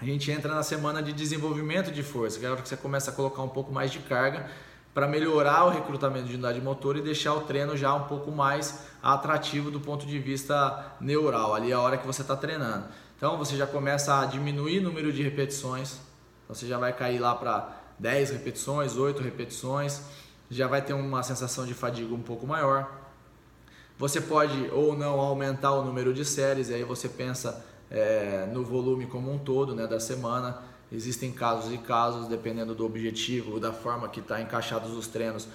[0.00, 2.76] a gente entra na semana de desenvolvimento de força, que é a hora que você
[2.76, 4.48] começa a colocar um pouco mais de carga
[4.94, 8.86] para melhorar o recrutamento de unidade motor e deixar o treino já um pouco mais
[9.02, 12.86] atrativo do ponto de vista neural, ali é a hora que você está treinando.
[13.16, 15.98] Então você já começa a diminuir o número de repetições,
[16.44, 20.00] então você já vai cair lá para 10 repetições, 8 repetições,
[20.50, 22.90] já vai ter uma sensação de fadiga um pouco maior.
[23.98, 29.06] Você pode ou não aumentar o número de séries, aí você pensa é, no volume
[29.06, 34.08] como um todo né, da semana Existem casos e casos, dependendo do objetivo, da forma
[34.08, 35.46] que está encaixados os treinos,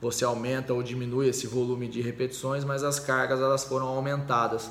[0.00, 4.70] você aumenta ou diminui esse volume de repetições, mas as cargas elas foram aumentadas.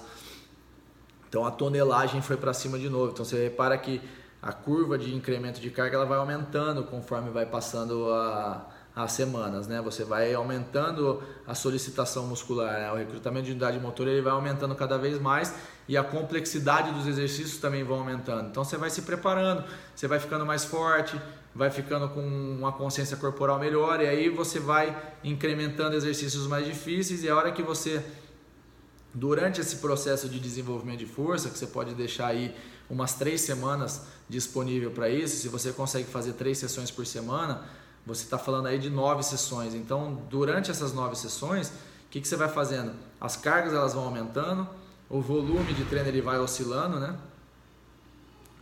[1.28, 3.12] Então a tonelagem foi para cima de novo.
[3.12, 4.02] Então você repara que
[4.42, 8.66] a curva de incremento de carga ela vai aumentando conforme vai passando a,
[8.96, 9.82] as semanas, né?
[9.82, 12.92] Você vai aumentando a solicitação muscular, né?
[12.92, 15.54] o recrutamento de unidade motor ele vai aumentando cada vez mais
[15.88, 18.50] e a complexidade dos exercícios também vão aumentando.
[18.50, 19.64] Então você vai se preparando,
[19.96, 21.20] você vai ficando mais forte,
[21.54, 27.24] vai ficando com uma consciência corporal melhor e aí você vai incrementando exercícios mais difíceis
[27.24, 28.04] e a hora que você
[29.14, 32.56] durante esse processo de desenvolvimento de força, que você pode deixar aí
[32.90, 37.62] umas três semanas disponível para isso, se você consegue fazer três sessões por semana,
[38.06, 39.74] você está falando aí de nove sessões.
[39.76, 41.74] Então, durante essas nove sessões, o
[42.10, 42.94] que, que você vai fazendo?
[43.22, 44.68] As cargas elas vão aumentando,
[45.14, 47.16] o volume de treino ele vai oscilando, né?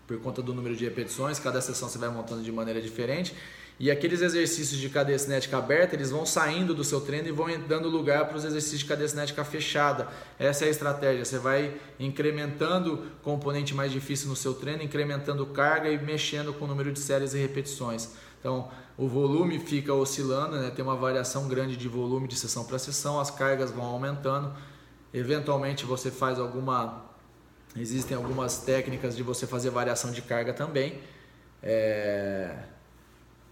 [0.06, 3.34] Por conta do número de repetições, cada sessão você vai montando de maneira diferente.
[3.80, 7.48] E aqueles exercícios de cadeia cinética aberta, eles vão saindo do seu treino e vão
[7.70, 10.10] dando lugar para os exercícios de cadeia cinética fechada.
[10.38, 11.24] Essa é a estratégia.
[11.24, 16.68] Você vai incrementando componente mais difícil no seu treino, incrementando carga e mexendo com o
[16.68, 18.10] número de séries e repetições.
[18.42, 20.70] Então, o volume fica oscilando, né?
[20.70, 24.54] tem uma variação grande de volume de sessão para sessão, as cargas vão aumentando.
[25.14, 27.06] Eventualmente você faz alguma.
[27.76, 31.00] Existem algumas técnicas de você fazer variação de carga também.
[31.64, 32.56] É...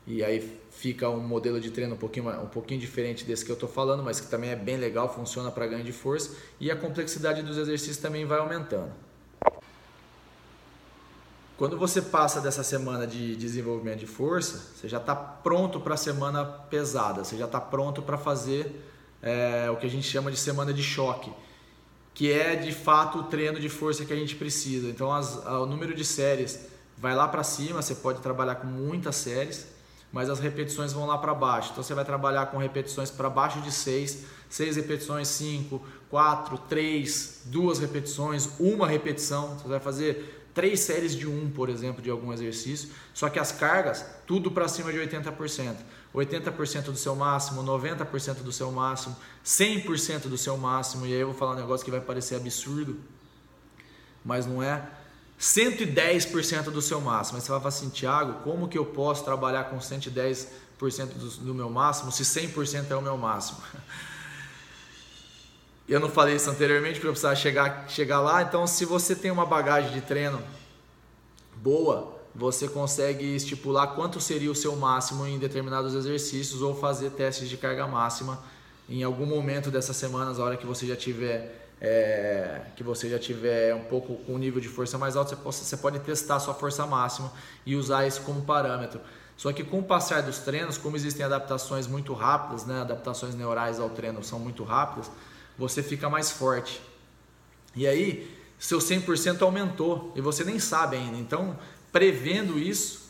[0.08, 3.54] e aí fica um modelo de treino um pouquinho, um pouquinho diferente desse que eu
[3.54, 6.76] estou falando, mas que também é bem legal, funciona para ganho de força e a
[6.76, 8.92] complexidade dos exercícios também vai aumentando.
[11.60, 15.98] Quando você passa dessa semana de desenvolvimento de força, você já está pronto para a
[15.98, 18.82] semana pesada, você já está pronto para fazer
[19.22, 21.30] é, o que a gente chama de semana de choque,
[22.20, 24.90] que é de fato o treino de força que a gente precisa.
[24.90, 26.60] Então, as, o número de séries
[26.98, 29.66] vai lá para cima, você pode trabalhar com muitas séries,
[30.12, 31.70] mas as repetições vão lá para baixo.
[31.72, 37.44] Então, você vai trabalhar com repetições para baixo de 6, 6 repetições, 5, 4, 3,
[37.46, 39.58] 2 repetições, uma repetição.
[39.58, 43.54] Você vai fazer três séries de um, por exemplo, de algum exercício, só que as
[43.54, 45.78] cargas, tudo para cima de 80%.
[46.14, 51.28] 80% do seu máximo, 90% do seu máximo, 100% do seu máximo, e aí eu
[51.28, 53.00] vou falar um negócio que vai parecer absurdo,
[54.26, 54.84] mas não é.
[55.40, 57.38] 110% do seu máximo.
[57.38, 60.48] Aí você vai falar assim, Thiago, como que eu posso trabalhar com 110%
[61.16, 63.60] do, do meu máximo se 100% é o meu máximo?
[65.88, 68.44] Eu não falei isso anteriormente porque eu precisava chegar, chegar lá.
[68.44, 70.40] Então, se você tem uma bagagem de treino
[71.56, 77.50] boa, você consegue estipular quanto seria o seu máximo em determinados exercícios ou fazer testes
[77.50, 78.42] de carga máxima
[78.88, 83.18] em algum momento dessas semanas, a hora que você já tiver é, que você já
[83.18, 86.40] tiver um pouco com um nível de força mais alto, você pode, você pode testar
[86.40, 87.32] sua força máxima
[87.66, 89.00] e usar isso como parâmetro.
[89.38, 93.80] Só que com o passar dos treinos, como existem adaptações muito rápidas, né, adaptações neurais
[93.80, 95.10] ao treino são muito rápidas,
[95.58, 96.82] você fica mais forte.
[97.74, 101.18] E aí, seu 100% aumentou e você nem sabe ainda.
[101.18, 101.58] Então,
[101.92, 103.10] prevendo isso,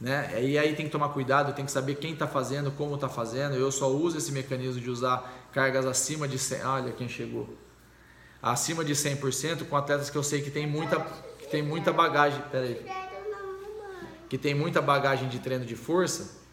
[0.00, 0.42] né?
[0.42, 3.54] E aí tem que tomar cuidado, tem que saber quem está fazendo, como está fazendo.
[3.54, 6.64] Eu só uso esse mecanismo de usar cargas acima de 100.
[6.64, 7.48] Olha quem chegou.
[8.42, 11.00] Acima de 100% com atletas que eu sei que tem muita,
[11.38, 12.42] que tem muita bagagem.
[12.50, 12.86] Pera aí.
[14.28, 16.43] Que tem muita bagagem de treino de força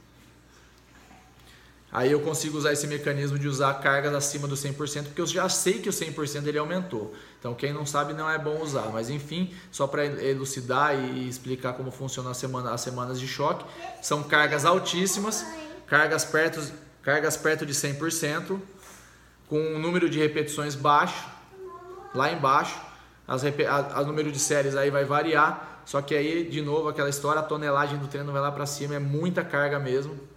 [1.93, 5.49] Aí eu consigo usar esse mecanismo de usar cargas acima do 100%, porque eu já
[5.49, 7.13] sei que o 100% ele aumentou.
[7.37, 11.73] Então quem não sabe não é bom usar, mas enfim, só para elucidar e explicar
[11.73, 13.65] como funciona semana, as semanas de choque,
[14.01, 15.45] são cargas altíssimas,
[15.85, 16.61] cargas perto,
[17.03, 18.57] cargas perto de 100%,
[19.49, 21.27] com um número de repetições baixo,
[22.15, 22.79] lá embaixo,
[23.27, 27.09] as, a, a número de séries aí vai variar, só que aí de novo aquela
[27.09, 30.30] história, a tonelagem do treino vai lá para cima, é muita carga mesmo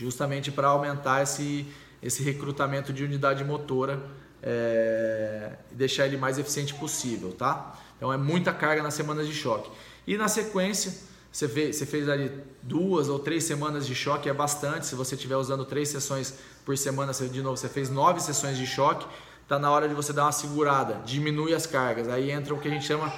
[0.00, 1.66] justamente para aumentar esse,
[2.02, 4.02] esse recrutamento de unidade motora
[4.42, 7.78] é, e deixar ele mais eficiente possível, tá?
[7.96, 9.70] Então é muita carga nas semanas de choque.
[10.06, 10.94] E na sequência,
[11.30, 12.32] você fez, você fez ali
[12.62, 14.86] duas ou três semanas de choque, é bastante.
[14.86, 16.34] Se você estiver usando três sessões
[16.64, 19.06] por semana, você, de novo, você fez nove sessões de choque,
[19.42, 22.08] está na hora de você dar uma segurada, diminui as cargas.
[22.08, 23.12] Aí entra o que a gente chama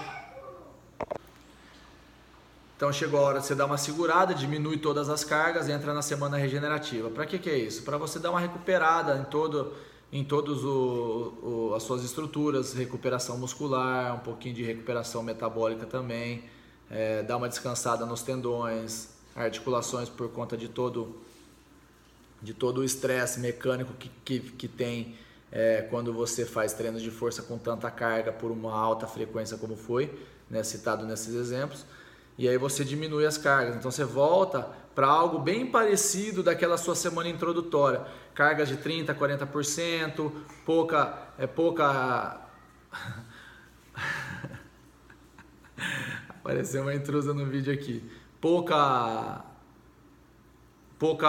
[2.82, 6.02] então chegou a hora de você dar uma segurada, diminui todas as cargas, entra na
[6.02, 7.08] semana regenerativa.
[7.10, 7.84] Para que, que é isso?
[7.84, 9.72] Para você dar uma recuperada em todo
[10.12, 10.58] em todas
[11.76, 16.42] as suas estruturas, recuperação muscular, um pouquinho de recuperação metabólica também,
[16.90, 21.22] é, dar uma descansada nos tendões, articulações por conta de todo
[22.42, 25.14] de todo o estresse mecânico que, que, que tem
[25.52, 29.76] é, quando você faz treinos de força com tanta carga por uma alta frequência como
[29.76, 30.12] foi,
[30.50, 31.86] né, citado nesses exemplos
[32.38, 33.76] e aí você diminui as cargas.
[33.76, 38.04] Então você volta para algo bem parecido daquela sua semana introdutória.
[38.34, 40.32] Cargas de 30, 40%,
[40.64, 42.40] pouca é pouca
[46.28, 48.02] Apareceu uma intrusa no vídeo aqui.
[48.40, 49.44] Pouca
[50.98, 51.28] pouca,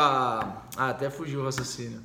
[0.77, 2.01] ah, até fugiu o raciocínio.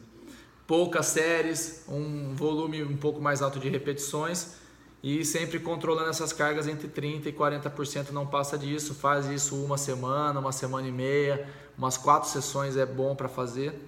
[0.66, 4.56] Poucas séries, um volume um pouco mais alto de repetições
[5.02, 9.78] e sempre controlando essas cargas entre 30% e 40%, não passa disso, faz isso uma
[9.78, 13.80] semana, uma semana e meia, umas quatro sessões é bom para fazer.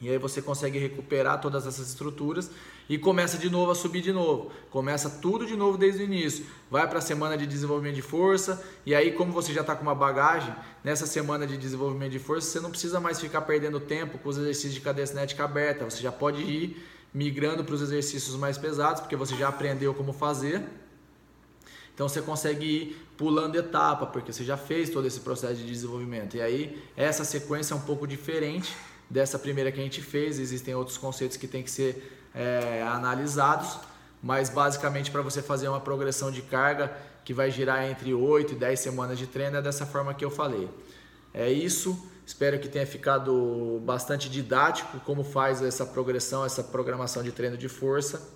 [0.00, 2.50] E aí você consegue recuperar todas essas estruturas
[2.88, 4.50] e começa de novo a subir de novo.
[4.70, 6.46] Começa tudo de novo desde o início.
[6.70, 9.82] Vai para a semana de desenvolvimento de força e aí como você já está com
[9.82, 14.16] uma bagagem, nessa semana de desenvolvimento de força, você não precisa mais ficar perdendo tempo
[14.16, 15.84] com os exercícios de cadeia cinética aberta.
[15.84, 16.82] Você já pode ir
[17.12, 20.62] migrando para os exercícios mais pesados, porque você já aprendeu como fazer.
[21.94, 26.36] Então você consegue ir pulando etapa, porque você já fez todo esse processo de desenvolvimento.
[26.36, 28.74] E aí essa sequência é um pouco diferente
[29.10, 30.38] dessa primeira que a gente fez.
[30.38, 33.78] Existem outros conceitos que têm que ser é, analisados,
[34.22, 38.56] mas basicamente para você fazer uma progressão de carga que vai girar entre 8 e
[38.56, 40.68] 10 semanas de treino é dessa forma que eu falei.
[41.34, 42.10] É isso.
[42.26, 47.68] Espero que tenha ficado bastante didático como faz essa progressão, essa programação de treino de
[47.68, 48.28] força.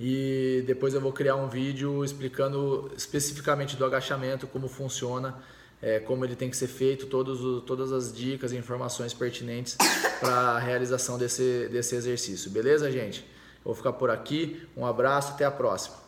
[0.00, 5.38] E depois eu vou criar um vídeo explicando especificamente do agachamento, como funciona
[5.82, 9.76] é, como ele tem que ser feito, todos, todas as dicas e informações pertinentes
[10.20, 12.50] para a realização desse, desse exercício.
[12.50, 13.28] Beleza, gente?
[13.64, 14.66] Vou ficar por aqui.
[14.76, 16.01] Um abraço, até a próxima.